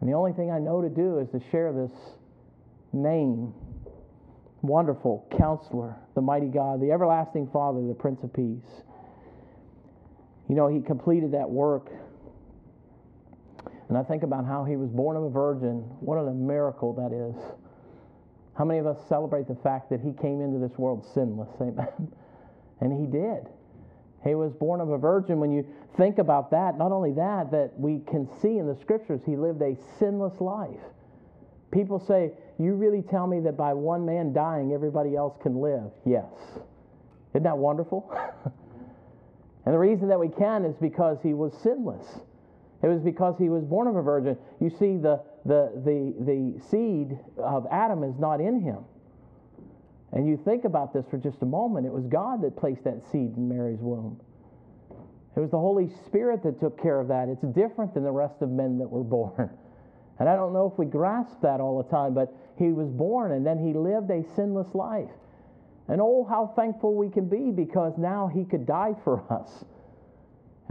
and 0.00 0.08
the 0.08 0.12
only 0.12 0.32
thing 0.32 0.52
I 0.52 0.60
know 0.60 0.80
to 0.80 0.88
do 0.88 1.18
is 1.18 1.28
to 1.32 1.40
share 1.50 1.72
this 1.72 1.90
name 2.92 3.52
wonderful 4.62 5.26
counselor, 5.36 5.96
the 6.14 6.20
mighty 6.20 6.46
God, 6.46 6.80
the 6.80 6.92
everlasting 6.92 7.48
Father, 7.52 7.80
the 7.86 7.94
Prince 7.94 8.22
of 8.22 8.32
Peace. 8.32 8.82
You 10.48 10.54
know, 10.54 10.68
he 10.68 10.80
completed 10.80 11.32
that 11.32 11.50
work. 11.50 11.90
And 13.90 13.98
I 13.98 14.04
think 14.04 14.22
about 14.22 14.46
how 14.46 14.62
he 14.62 14.76
was 14.76 14.88
born 14.88 15.16
of 15.16 15.24
a 15.24 15.28
virgin. 15.28 15.78
What 15.98 16.14
a 16.14 16.30
miracle 16.30 16.94
that 16.94 17.12
is. 17.12 17.34
How 18.56 18.64
many 18.64 18.78
of 18.78 18.86
us 18.86 18.96
celebrate 19.08 19.48
the 19.48 19.56
fact 19.56 19.90
that 19.90 20.00
he 20.00 20.12
came 20.12 20.40
into 20.40 20.60
this 20.60 20.78
world 20.78 21.04
sinless? 21.12 21.50
Amen. 21.60 22.12
And 22.80 22.92
he 22.92 23.10
did. 23.10 23.48
He 24.22 24.36
was 24.36 24.52
born 24.52 24.80
of 24.80 24.90
a 24.90 24.98
virgin. 24.98 25.40
When 25.40 25.50
you 25.50 25.66
think 25.96 26.18
about 26.18 26.52
that, 26.52 26.78
not 26.78 26.92
only 26.92 27.12
that, 27.14 27.50
that 27.50 27.72
we 27.76 27.98
can 28.08 28.28
see 28.40 28.58
in 28.58 28.68
the 28.68 28.76
scriptures 28.80 29.22
he 29.26 29.34
lived 29.34 29.60
a 29.60 29.76
sinless 29.98 30.40
life. 30.40 30.80
People 31.72 31.98
say, 31.98 32.30
You 32.60 32.74
really 32.74 33.02
tell 33.02 33.26
me 33.26 33.40
that 33.40 33.56
by 33.56 33.74
one 33.74 34.06
man 34.06 34.32
dying, 34.32 34.72
everybody 34.72 35.16
else 35.16 35.36
can 35.42 35.60
live? 35.60 35.90
Yes. 36.06 36.30
Isn't 37.34 37.42
that 37.42 37.58
wonderful? 37.58 38.08
And 39.66 39.74
the 39.74 39.78
reason 39.78 40.08
that 40.08 40.18
we 40.18 40.28
can 40.30 40.64
is 40.64 40.74
because 40.80 41.18
he 41.22 41.34
was 41.34 41.52
sinless. 41.62 42.20
It 42.82 42.88
was 42.88 43.02
because 43.02 43.36
he 43.38 43.48
was 43.48 43.64
born 43.64 43.88
of 43.88 43.96
a 43.96 44.02
virgin. 44.02 44.38
You 44.60 44.70
see, 44.70 44.96
the, 44.96 45.20
the, 45.44 45.70
the, 45.84 46.14
the 46.20 46.60
seed 46.70 47.18
of 47.36 47.66
Adam 47.70 48.02
is 48.02 48.18
not 48.18 48.40
in 48.40 48.60
him. 48.60 48.84
And 50.12 50.26
you 50.26 50.36
think 50.36 50.64
about 50.64 50.92
this 50.92 51.04
for 51.10 51.18
just 51.18 51.42
a 51.42 51.46
moment. 51.46 51.86
It 51.86 51.92
was 51.92 52.06
God 52.06 52.42
that 52.42 52.56
placed 52.56 52.84
that 52.84 53.02
seed 53.12 53.36
in 53.36 53.48
Mary's 53.48 53.80
womb. 53.80 54.20
It 55.36 55.40
was 55.40 55.50
the 55.50 55.58
Holy 55.58 55.88
Spirit 56.06 56.42
that 56.42 56.58
took 56.58 56.80
care 56.82 56.98
of 56.98 57.08
that. 57.08 57.28
It's 57.28 57.44
different 57.54 57.94
than 57.94 58.02
the 58.02 58.10
rest 58.10 58.40
of 58.40 58.50
men 58.50 58.78
that 58.78 58.88
were 58.88 59.04
born. 59.04 59.50
And 60.18 60.28
I 60.28 60.34
don't 60.34 60.52
know 60.52 60.70
if 60.70 60.78
we 60.78 60.86
grasp 60.86 61.40
that 61.42 61.60
all 61.60 61.82
the 61.82 61.88
time, 61.88 62.14
but 62.14 62.34
he 62.58 62.72
was 62.72 62.88
born 62.88 63.32
and 63.32 63.46
then 63.46 63.58
he 63.58 63.72
lived 63.72 64.10
a 64.10 64.22
sinless 64.34 64.74
life. 64.74 65.10
And 65.88 66.00
oh, 66.00 66.26
how 66.28 66.52
thankful 66.54 66.94
we 66.94 67.08
can 67.08 67.28
be 67.28 67.50
because 67.50 67.94
now 67.96 68.28
he 68.28 68.44
could 68.44 68.66
die 68.66 68.94
for 69.02 69.24
us. 69.32 69.64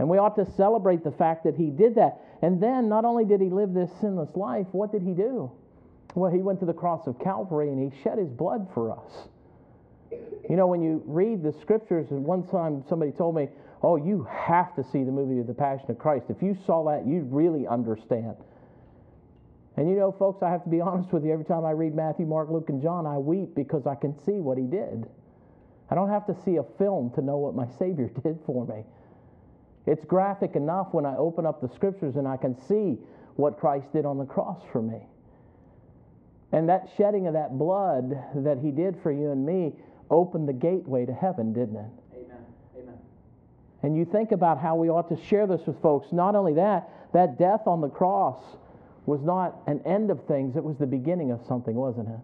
And 0.00 0.08
we 0.08 0.16
ought 0.16 0.34
to 0.36 0.50
celebrate 0.56 1.04
the 1.04 1.10
fact 1.10 1.44
that 1.44 1.56
he 1.56 1.66
did 1.66 1.96
that. 1.96 2.22
And 2.40 2.58
then 2.58 2.88
not 2.88 3.04
only 3.04 3.26
did 3.26 3.38
he 3.38 3.50
live 3.50 3.74
this 3.74 3.90
sinless 4.00 4.34
life, 4.34 4.66
what 4.72 4.92
did 4.92 5.02
he 5.02 5.12
do? 5.12 5.52
Well, 6.14 6.32
he 6.32 6.38
went 6.38 6.58
to 6.60 6.64
the 6.64 6.72
cross 6.72 7.06
of 7.06 7.18
Calvary 7.18 7.68
and 7.68 7.92
he 7.92 8.02
shed 8.02 8.16
his 8.16 8.30
blood 8.30 8.66
for 8.72 8.92
us. 8.92 9.28
You 10.48 10.56
know, 10.56 10.66
when 10.66 10.80
you 10.80 11.02
read 11.04 11.42
the 11.42 11.52
scriptures, 11.60 12.06
and 12.12 12.24
one 12.24 12.48
time 12.48 12.82
somebody 12.88 13.12
told 13.12 13.36
me, 13.36 13.48
Oh, 13.82 13.96
you 13.96 14.26
have 14.30 14.74
to 14.76 14.84
see 14.84 15.04
the 15.04 15.12
movie 15.12 15.38
of 15.38 15.46
The 15.46 15.52
Passion 15.52 15.90
of 15.90 15.98
Christ. 15.98 16.26
If 16.30 16.42
you 16.42 16.56
saw 16.64 16.82
that, 16.90 17.06
you'd 17.06 17.30
really 17.30 17.66
understand. 17.66 18.36
And 19.76 19.86
you 19.86 19.96
know, 19.96 20.12
folks, 20.12 20.42
I 20.42 20.48
have 20.48 20.64
to 20.64 20.70
be 20.70 20.80
honest 20.80 21.12
with 21.12 21.26
you. 21.26 21.32
Every 21.32 21.44
time 21.44 21.66
I 21.66 21.72
read 21.72 21.94
Matthew, 21.94 22.24
Mark, 22.24 22.48
Luke, 22.48 22.70
and 22.70 22.80
John, 22.82 23.06
I 23.06 23.18
weep 23.18 23.54
because 23.54 23.86
I 23.86 23.96
can 23.96 24.14
see 24.24 24.40
what 24.40 24.56
he 24.56 24.64
did. 24.64 25.04
I 25.90 25.94
don't 25.94 26.08
have 26.08 26.26
to 26.26 26.36
see 26.42 26.56
a 26.56 26.64
film 26.78 27.10
to 27.16 27.20
know 27.20 27.36
what 27.36 27.54
my 27.54 27.66
Savior 27.78 28.08
did 28.22 28.38
for 28.46 28.66
me. 28.66 28.84
It's 29.86 30.04
graphic 30.04 30.56
enough 30.56 30.88
when 30.92 31.06
I 31.06 31.16
open 31.16 31.46
up 31.46 31.60
the 31.60 31.68
scriptures 31.74 32.16
and 32.16 32.28
I 32.28 32.36
can 32.36 32.54
see 32.68 32.98
what 33.36 33.58
Christ 33.58 33.92
did 33.92 34.04
on 34.04 34.18
the 34.18 34.24
cross 34.24 34.60
for 34.72 34.82
me. 34.82 34.98
And 36.52 36.68
that 36.68 36.88
shedding 36.96 37.26
of 37.26 37.34
that 37.34 37.58
blood 37.58 38.10
that 38.34 38.58
he 38.58 38.70
did 38.70 38.96
for 39.02 39.12
you 39.12 39.30
and 39.30 39.46
me 39.46 39.72
opened 40.10 40.48
the 40.48 40.52
gateway 40.52 41.06
to 41.06 41.12
heaven, 41.12 41.52
didn't 41.52 41.76
it? 41.76 41.90
Amen. 42.14 42.44
Amen. 42.76 42.98
And 43.82 43.96
you 43.96 44.04
think 44.04 44.32
about 44.32 44.58
how 44.58 44.74
we 44.74 44.90
ought 44.90 45.08
to 45.08 45.24
share 45.26 45.46
this 45.46 45.60
with 45.66 45.80
folks. 45.80 46.08
Not 46.12 46.34
only 46.34 46.54
that, 46.54 46.90
that 47.12 47.38
death 47.38 47.66
on 47.66 47.80
the 47.80 47.88
cross 47.88 48.42
was 49.06 49.22
not 49.22 49.62
an 49.66 49.80
end 49.86 50.10
of 50.10 50.24
things, 50.26 50.56
it 50.56 50.64
was 50.64 50.76
the 50.76 50.86
beginning 50.86 51.30
of 51.30 51.40
something, 51.46 51.74
wasn't 51.74 52.08
it? 52.08 52.20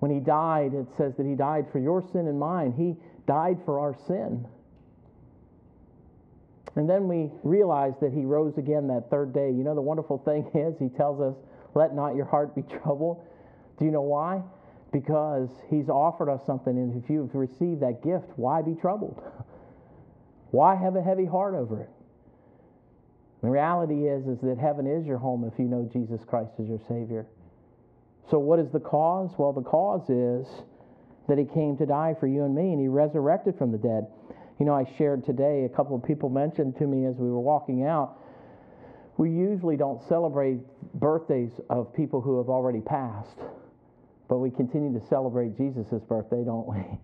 When 0.00 0.10
he 0.10 0.18
died, 0.18 0.74
it 0.74 0.86
says 0.96 1.14
that 1.16 1.26
he 1.26 1.34
died 1.34 1.66
for 1.70 1.78
your 1.78 2.02
sin 2.12 2.26
and 2.26 2.38
mine. 2.38 2.72
He 2.72 2.96
died 3.26 3.58
for 3.64 3.78
our 3.78 3.94
sin. 4.06 4.46
And 6.76 6.88
then 6.88 7.08
we 7.08 7.30
realize 7.42 7.94
that 8.00 8.12
he 8.12 8.24
rose 8.24 8.56
again 8.56 8.86
that 8.88 9.10
third 9.10 9.32
day. 9.32 9.50
You 9.50 9.64
know, 9.64 9.74
the 9.74 9.82
wonderful 9.82 10.18
thing 10.18 10.50
is, 10.54 10.78
he 10.78 10.88
tells 10.88 11.20
us, 11.20 11.34
let 11.74 11.94
not 11.94 12.14
your 12.14 12.26
heart 12.26 12.54
be 12.54 12.62
troubled. 12.82 13.22
Do 13.78 13.84
you 13.84 13.90
know 13.90 14.02
why? 14.02 14.42
Because 14.92 15.48
he's 15.68 15.88
offered 15.88 16.28
us 16.28 16.44
something, 16.46 16.76
and 16.76 17.02
if 17.02 17.08
you've 17.08 17.34
received 17.34 17.80
that 17.80 18.02
gift, 18.02 18.26
why 18.36 18.62
be 18.62 18.74
troubled? 18.74 19.22
Why 20.50 20.74
have 20.74 20.96
a 20.96 21.00
heavy 21.00 21.26
heart 21.26 21.54
over 21.54 21.80
it? 21.80 21.90
The 23.40 23.48
reality 23.48 24.08
is, 24.08 24.26
is 24.26 24.40
that 24.40 24.58
heaven 24.58 24.84
is 24.84 25.06
your 25.06 25.18
home 25.18 25.44
if 25.44 25.56
you 25.60 25.66
know 25.66 25.88
Jesus 25.92 26.24
Christ 26.26 26.50
as 26.60 26.66
your 26.66 26.80
Savior. 26.88 27.24
So, 28.30 28.38
what 28.38 28.58
is 28.58 28.70
the 28.70 28.80
cause? 28.80 29.30
Well, 29.38 29.52
the 29.52 29.62
cause 29.62 30.10
is 30.10 30.46
that 31.28 31.38
He 31.38 31.44
came 31.44 31.76
to 31.78 31.86
die 31.86 32.14
for 32.18 32.26
you 32.26 32.44
and 32.44 32.54
me, 32.54 32.72
and 32.72 32.80
He 32.80 32.88
resurrected 32.88 33.56
from 33.56 33.72
the 33.72 33.78
dead. 33.78 34.08
You 34.60 34.66
know, 34.66 34.74
I 34.74 34.84
shared 34.98 35.24
today, 35.24 35.64
a 35.64 35.74
couple 35.74 35.96
of 35.96 36.04
people 36.04 36.28
mentioned 36.28 36.76
to 36.78 36.86
me 36.86 37.06
as 37.06 37.16
we 37.16 37.30
were 37.30 37.40
walking 37.40 37.82
out, 37.82 38.18
we 39.16 39.30
usually 39.30 39.78
don't 39.78 40.06
celebrate 40.06 40.60
birthdays 40.94 41.50
of 41.70 41.94
people 41.94 42.20
who 42.20 42.36
have 42.36 42.50
already 42.50 42.80
passed, 42.80 43.38
but 44.28 44.36
we 44.36 44.50
continue 44.50 44.92
to 44.98 45.06
celebrate 45.06 45.56
Jesus' 45.56 46.02
birthday, 46.06 46.44
don't 46.44 46.68
we? 46.68 46.84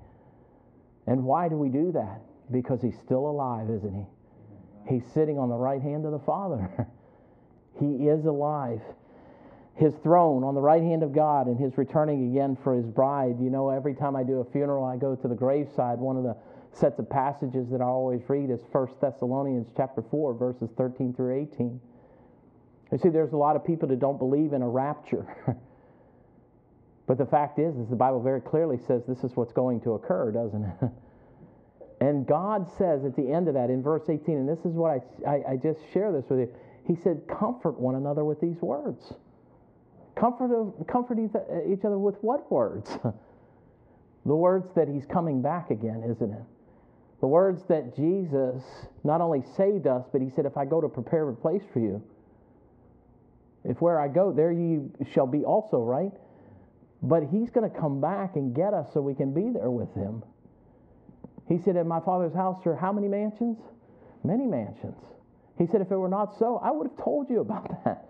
And 1.08 1.22
why 1.22 1.48
do 1.48 1.56
we 1.56 1.68
do 1.68 1.92
that? 1.92 2.20
Because 2.50 2.82
He's 2.82 2.98
still 3.04 3.30
alive, 3.30 3.70
isn't 3.70 3.94
He? 3.94 4.94
He's 4.94 5.04
sitting 5.14 5.38
on 5.38 5.48
the 5.48 5.54
right 5.54 5.80
hand 5.80 6.04
of 6.04 6.10
the 6.10 6.18
Father. 6.18 6.88
he 7.78 8.08
is 8.08 8.24
alive. 8.24 8.80
His 9.76 9.94
throne 10.02 10.42
on 10.42 10.54
the 10.54 10.60
right 10.60 10.82
hand 10.82 11.04
of 11.04 11.14
God 11.14 11.46
and 11.46 11.58
his 11.58 11.78
returning 11.78 12.30
again 12.30 12.56
for 12.64 12.74
his 12.74 12.86
bride. 12.86 13.36
You 13.40 13.50
know, 13.50 13.70
every 13.70 13.94
time 13.94 14.16
I 14.16 14.24
do 14.24 14.40
a 14.40 14.44
funeral, 14.50 14.84
I 14.84 14.96
go 14.96 15.14
to 15.14 15.28
the 15.28 15.34
graveside. 15.34 15.98
One 15.98 16.16
of 16.16 16.24
the 16.24 16.36
sets 16.76 16.98
of 16.98 17.08
passages 17.08 17.68
that 17.70 17.80
I 17.80 17.84
always 17.84 18.20
read 18.28 18.50
is 18.50 18.60
1 18.70 18.88
Thessalonians 19.00 19.68
chapter 19.76 20.02
4, 20.10 20.34
verses 20.34 20.70
13 20.76 21.14
through 21.14 21.48
18. 21.52 21.80
You 22.92 22.98
see, 22.98 23.08
there's 23.08 23.32
a 23.32 23.36
lot 23.36 23.56
of 23.56 23.64
people 23.64 23.88
that 23.88 23.98
don't 23.98 24.18
believe 24.18 24.52
in 24.52 24.62
a 24.62 24.68
rapture. 24.68 25.26
but 27.06 27.18
the 27.18 27.26
fact 27.26 27.58
is, 27.58 27.76
is 27.76 27.88
the 27.88 27.96
Bible 27.96 28.22
very 28.22 28.40
clearly 28.40 28.78
says 28.86 29.02
this 29.08 29.24
is 29.24 29.34
what's 29.36 29.52
going 29.52 29.80
to 29.82 29.94
occur, 29.94 30.30
doesn't 30.30 30.64
it? 30.64 30.90
And 31.98 32.26
God 32.26 32.68
says 32.76 33.06
at 33.06 33.16
the 33.16 33.32
end 33.32 33.48
of 33.48 33.54
that 33.54 33.70
in 33.70 33.82
verse 33.82 34.02
18, 34.08 34.36
and 34.36 34.46
this 34.46 34.58
is 34.66 34.74
what 34.74 34.90
I, 34.90 35.28
I, 35.28 35.52
I, 35.52 35.56
just 35.56 35.80
share 35.94 36.12
this 36.12 36.26
with 36.28 36.40
you. 36.40 36.54
He 36.86 36.94
said, 36.94 37.22
Comfort 37.26 37.80
one 37.80 37.94
another 37.94 38.22
with 38.22 38.38
these 38.38 38.60
words. 38.60 39.14
Comfort, 40.14 40.54
of, 40.54 40.86
comfort 40.86 41.18
each 41.18 41.84
other 41.84 41.98
with 41.98 42.16
what 42.20 42.52
words? 42.52 42.90
the 44.26 44.36
words 44.36 44.68
that 44.74 44.88
He's 44.88 45.06
coming 45.06 45.40
back 45.40 45.70
again, 45.70 46.02
isn't 46.06 46.32
it? 46.32 46.42
The 47.20 47.26
words 47.26 47.62
that 47.68 47.96
Jesus 47.96 48.62
not 49.02 49.20
only 49.20 49.42
saved 49.56 49.86
us, 49.86 50.04
but 50.12 50.20
He 50.20 50.30
said, 50.30 50.46
If 50.46 50.56
I 50.56 50.64
go 50.64 50.80
to 50.80 50.88
prepare 50.88 51.28
a 51.28 51.34
place 51.34 51.62
for 51.72 51.80
you, 51.80 52.02
if 53.64 53.80
where 53.80 54.00
I 54.00 54.08
go, 54.08 54.32
there 54.32 54.52
you 54.52 54.92
shall 55.12 55.26
be 55.26 55.44
also, 55.44 55.82
right? 55.82 56.12
But 57.02 57.24
He's 57.24 57.50
going 57.50 57.68
to 57.70 57.78
come 57.78 58.00
back 58.00 58.36
and 58.36 58.54
get 58.54 58.74
us 58.74 58.88
so 58.92 59.00
we 59.00 59.14
can 59.14 59.32
be 59.32 59.50
there 59.50 59.70
with 59.70 59.92
Him. 59.94 60.22
He 61.48 61.58
said, 61.58 61.76
In 61.76 61.88
my 61.88 62.00
father's 62.00 62.34
house 62.34 62.64
are 62.66 62.76
how 62.76 62.92
many 62.92 63.08
mansions? 63.08 63.58
Many 64.22 64.46
mansions. 64.46 64.96
He 65.58 65.66
said, 65.66 65.80
If 65.80 65.90
it 65.90 65.96
were 65.96 66.08
not 66.08 66.38
so, 66.38 66.60
I 66.62 66.70
would 66.70 66.88
have 66.88 67.04
told 67.04 67.30
you 67.30 67.40
about 67.40 67.68
that. 67.84 68.08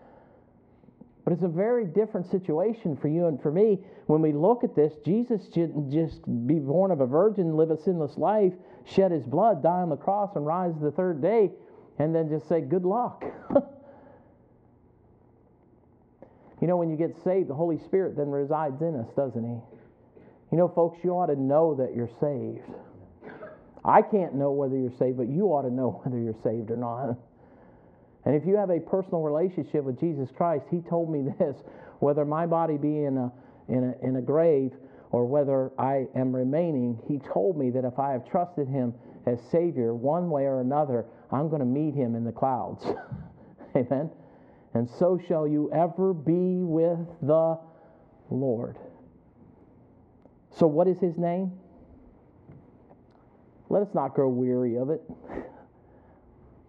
But 1.27 1.33
it's 1.33 1.43
a 1.43 1.49
very 1.49 1.85
different 1.85 2.31
situation 2.31 2.97
for 2.97 3.09
you 3.09 3.27
and 3.27 3.43
for 3.43 3.51
me. 3.51 3.81
When 4.07 4.23
we 4.23 4.33
look 4.33 4.63
at 4.63 4.77
this, 4.77 4.93
Jesus 5.05 5.49
didn't 5.49 5.91
just 5.91 6.23
be 6.47 6.61
born 6.61 6.93
of 6.93 7.01
a 7.01 7.07
virgin, 7.07 7.57
live 7.57 7.73
a 7.73 7.77
sinless 7.77 8.17
life, 8.17 8.53
shed 8.85 9.11
his 9.11 9.25
blood, 9.25 9.61
die 9.61 9.83
on 9.83 9.89
the 9.89 9.97
cross, 9.97 10.37
and 10.37 10.47
rise 10.47 10.75
the 10.81 10.93
third 10.93 11.21
day. 11.21 11.51
and 11.99 12.15
then 12.15 12.29
just 12.29 12.49
say, 12.49 12.61
Good 12.61 12.85
luck. 12.85 13.25
you 16.61 16.69
know, 16.69 16.77
when 16.77 16.91
you 16.91 16.97
get 16.97 17.17
saved, 17.25 17.49
the 17.49 17.55
Holy 17.55 17.79
Spirit 17.81 18.17
then 18.17 18.31
resides 18.31 18.81
in 18.81 18.95
us, 18.95 19.09
doesn't 19.17 19.43
He? 19.43 19.59
You 20.53 20.59
know, 20.59 20.69
folks, 20.69 21.01
you 21.03 21.11
ought 21.11 21.27
to 21.27 21.35
know 21.35 21.75
that 21.75 21.97
you're 21.97 22.11
saved. 22.21 22.71
I 23.85 24.01
can't 24.01 24.37
know 24.37 24.53
whether 24.53 24.77
you're 24.77 24.97
saved, 24.97 25.17
but 25.17 25.27
you 25.27 25.47
ought 25.47 25.63
to 25.63 25.75
know 25.75 25.91
whether 26.05 26.21
you're 26.21 26.41
saved 26.45 26.71
or 26.71 26.77
not. 26.77 27.19
And 28.27 28.35
if 28.35 28.45
you 28.45 28.57
have 28.57 28.71
a 28.71 28.81
personal 28.81 29.23
relationship 29.23 29.85
with 29.85 29.99
Jesus 29.99 30.29
Christ, 30.37 30.67
He 30.71 30.81
told 30.81 31.11
me 31.11 31.23
this 31.39 31.57
whether 32.01 32.25
my 32.25 32.45
body 32.45 32.77
be 32.77 33.05
in 33.05 33.17
a, 33.17 33.33
in 33.69 33.95
a, 34.03 34.07
in 34.07 34.17
a 34.17 34.21
grave 34.21 34.73
or 35.13 35.25
whether 35.25 35.71
I 35.79 36.07
am 36.15 36.35
remaining, 36.35 37.01
He 37.09 37.19
told 37.33 37.57
me 37.57 37.71
that 37.71 37.85
if 37.85 37.99
I 37.99 38.13
have 38.13 38.29
trusted 38.29 38.69
Him 38.69 38.93
as 39.27 39.41
Savior 39.51 39.95
one 39.95 40.29
way 40.29 40.43
or 40.43 40.61
another, 40.61 41.07
I'm 41.33 41.49
going 41.49 41.61
to 41.61 41.67
meet 41.67 41.95
Him 41.95 42.15
in 42.17 42.25
the 42.25 42.33
clouds. 42.33 42.85
Amen. 43.77 44.11
And 44.75 44.91
so 44.99 45.19
shall 45.27 45.47
you 45.47 45.71
ever 45.73 46.13
be 46.13 46.63
with 46.63 46.99
the 47.23 47.59
Lord. 48.29 48.77
So, 50.51 50.67
what 50.67 50.89
is 50.89 50.99
His 50.99 51.17
name? 51.17 51.53
Let 53.69 53.83
us 53.83 53.95
not 53.95 54.15
grow 54.15 54.29
weary 54.29 54.77
of 54.77 54.91
it. 54.91 55.03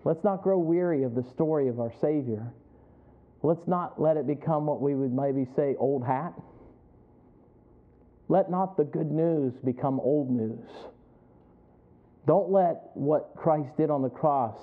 Let's 0.07 0.23
not 0.23 0.41
grow 0.41 0.57
weary 0.57 1.03
of 1.03 1.15
the 1.15 1.23
story 1.33 1.67
of 1.67 1.81
our 1.81 1.91
Savior. 1.99 2.53
Let's 3.43 3.67
not 3.67 4.01
let 4.01 4.15
it 4.15 4.25
become 4.25 4.65
what 4.65 4.81
we 4.81 4.95
would 4.95 5.11
maybe 5.11 5.45
say 5.53 5.75
old 5.77 6.05
hat. 6.05 6.33
Let 8.29 8.49
not 8.49 8.77
the 8.77 8.85
good 8.85 9.11
news 9.11 9.53
become 9.65 9.99
old 9.99 10.29
news. 10.31 10.69
Don't 12.25 12.49
let 12.49 12.83
what 12.93 13.33
Christ 13.35 13.75
did 13.75 13.89
on 13.89 14.01
the 14.01 14.09
cross 14.09 14.57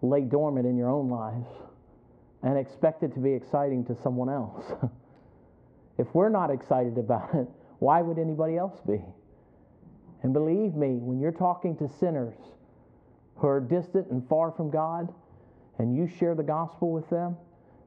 lay 0.00 0.20
dormant 0.20 0.64
in 0.64 0.76
your 0.76 0.90
own 0.90 1.10
lives 1.10 1.48
and 2.44 2.56
expect 2.56 3.02
it 3.02 3.12
to 3.14 3.18
be 3.18 3.32
exciting 3.32 3.84
to 3.86 3.96
someone 4.00 4.28
else. 4.28 4.64
if 5.98 6.06
we're 6.14 6.28
not 6.28 6.52
excited 6.52 6.98
about 6.98 7.34
it, 7.34 7.48
why 7.80 8.00
would 8.00 8.16
anybody 8.16 8.58
else 8.58 8.78
be? 8.86 9.02
And 10.22 10.32
believe 10.32 10.76
me, 10.76 10.98
when 11.00 11.18
you're 11.18 11.32
talking 11.32 11.76
to 11.78 11.90
sinners, 11.98 12.36
who 13.42 13.48
are 13.48 13.60
distant 13.60 14.08
and 14.12 14.26
far 14.28 14.52
from 14.52 14.70
God, 14.70 15.12
and 15.78 15.96
you 15.96 16.08
share 16.18 16.36
the 16.36 16.44
gospel 16.44 16.92
with 16.92 17.10
them, 17.10 17.36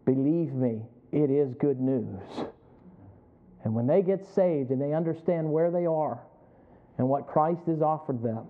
believe 0.05 0.51
me, 0.51 0.81
it 1.13 1.31
is 1.31 1.55
good 1.55 1.79
news. 1.79 2.19
And 3.63 3.73
when 3.73 3.87
they 3.87 4.01
get 4.01 4.25
saved 4.35 4.69
and 4.69 4.81
they 4.81 4.93
understand 4.93 5.49
where 5.49 5.71
they 5.71 5.85
are 5.85 6.19
and 6.97 7.07
what 7.07 7.25
Christ 7.25 7.61
has 7.67 7.81
offered 7.81 8.21
them, 8.21 8.45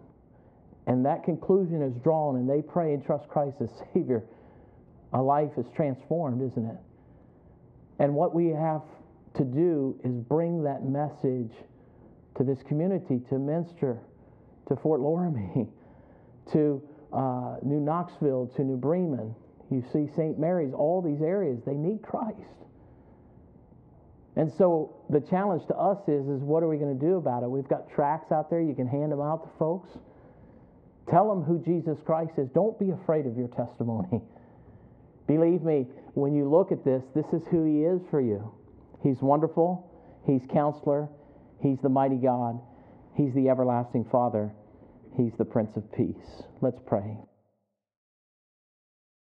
and 0.88 1.06
that 1.06 1.24
conclusion 1.24 1.84
is 1.84 1.94
drawn 2.04 2.38
and 2.38 2.50
they 2.50 2.64
pray 2.64 2.96
and 2.96 3.06
trust 3.06 3.30
Christ 3.30 3.58
as 3.62 3.70
Savior, 3.94 4.24
a 5.14 5.22
life 5.22 5.52
is 5.58 5.68
transformed, 5.76 6.42
isn't 6.42 6.66
it? 6.66 6.78
And 8.00 8.16
what 8.16 8.34
we 8.34 8.48
have 8.48 8.82
to 9.36 9.44
do 9.44 9.96
is 10.04 10.12
bring 10.12 10.64
that 10.64 10.84
message 10.84 11.54
to 12.36 12.44
this 12.44 12.64
community, 12.64 13.22
to 13.30 13.38
Minster, 13.38 14.00
to 14.68 14.76
Fort 14.76 15.02
Loramie, 15.02 15.70
to 16.52 16.82
uh, 17.14 17.58
New 17.64 17.80
Knoxville, 17.80 18.52
to 18.56 18.64
New 18.64 18.78
Bremen. 18.78 19.36
You 19.72 19.84
see 19.92 20.08
St. 20.16 20.38
Mary's, 20.38 20.74
all 20.74 21.02
these 21.02 21.22
areas, 21.22 21.60
they 21.66 21.74
need 21.74 22.02
Christ. 22.02 22.40
And 24.36 24.52
so 24.58 24.96
the 25.10 25.22
challenge 25.22 25.66
to 25.68 25.76
us 25.76 25.98
is, 26.08 26.28
is 26.28 26.42
what 26.42 26.62
are 26.62 26.68
we 26.68 26.78
going 26.78 26.98
to 26.98 27.06
do 27.06 27.16
about 27.16 27.44
it? 27.44 27.50
We've 27.50 27.68
got 27.68 27.90
tracts 27.90 28.32
out 28.32 28.50
there. 28.50 28.62
You 28.62 28.76
can 28.76 28.88
hand 28.88 29.12
them 29.12 29.22
out 29.22 29.44
to 29.44 29.50
folks. 29.58 29.90
Tell 31.10 31.30
them 31.30 31.44
who 31.44 31.60
Jesus 31.60 31.98
Christ 32.06 32.34
is. 32.38 32.50
Don't 32.54 32.78
be 32.80 32.90
afraid 32.90 33.26
of 33.26 33.38
your 33.38 33.48
testimony. 33.48 34.22
Believe 35.28 35.62
me, 35.62 35.88
when 36.14 36.36
you 36.36 36.50
look 36.50 36.72
at 36.72 36.84
this, 36.84 37.04
this 37.16 37.26
is 37.34 37.42
who 37.50 37.66
he 37.66 37.84
is 37.84 38.02
for 38.12 38.20
you. 38.20 38.54
He's 39.02 39.22
wonderful. 39.22 39.92
He's 40.26 40.42
counselor. 40.52 41.08
He's 41.62 41.78
the 41.82 41.90
mighty 41.90 42.18
God. 42.18 42.60
He's 43.16 43.34
the 43.34 43.50
everlasting 43.50 44.06
Father. 44.12 44.52
He's 45.18 45.32
the 45.38 45.46
Prince 45.46 45.78
of 45.78 45.90
Peace. 45.94 46.44
Let's 46.62 46.80
pray. 46.86 47.18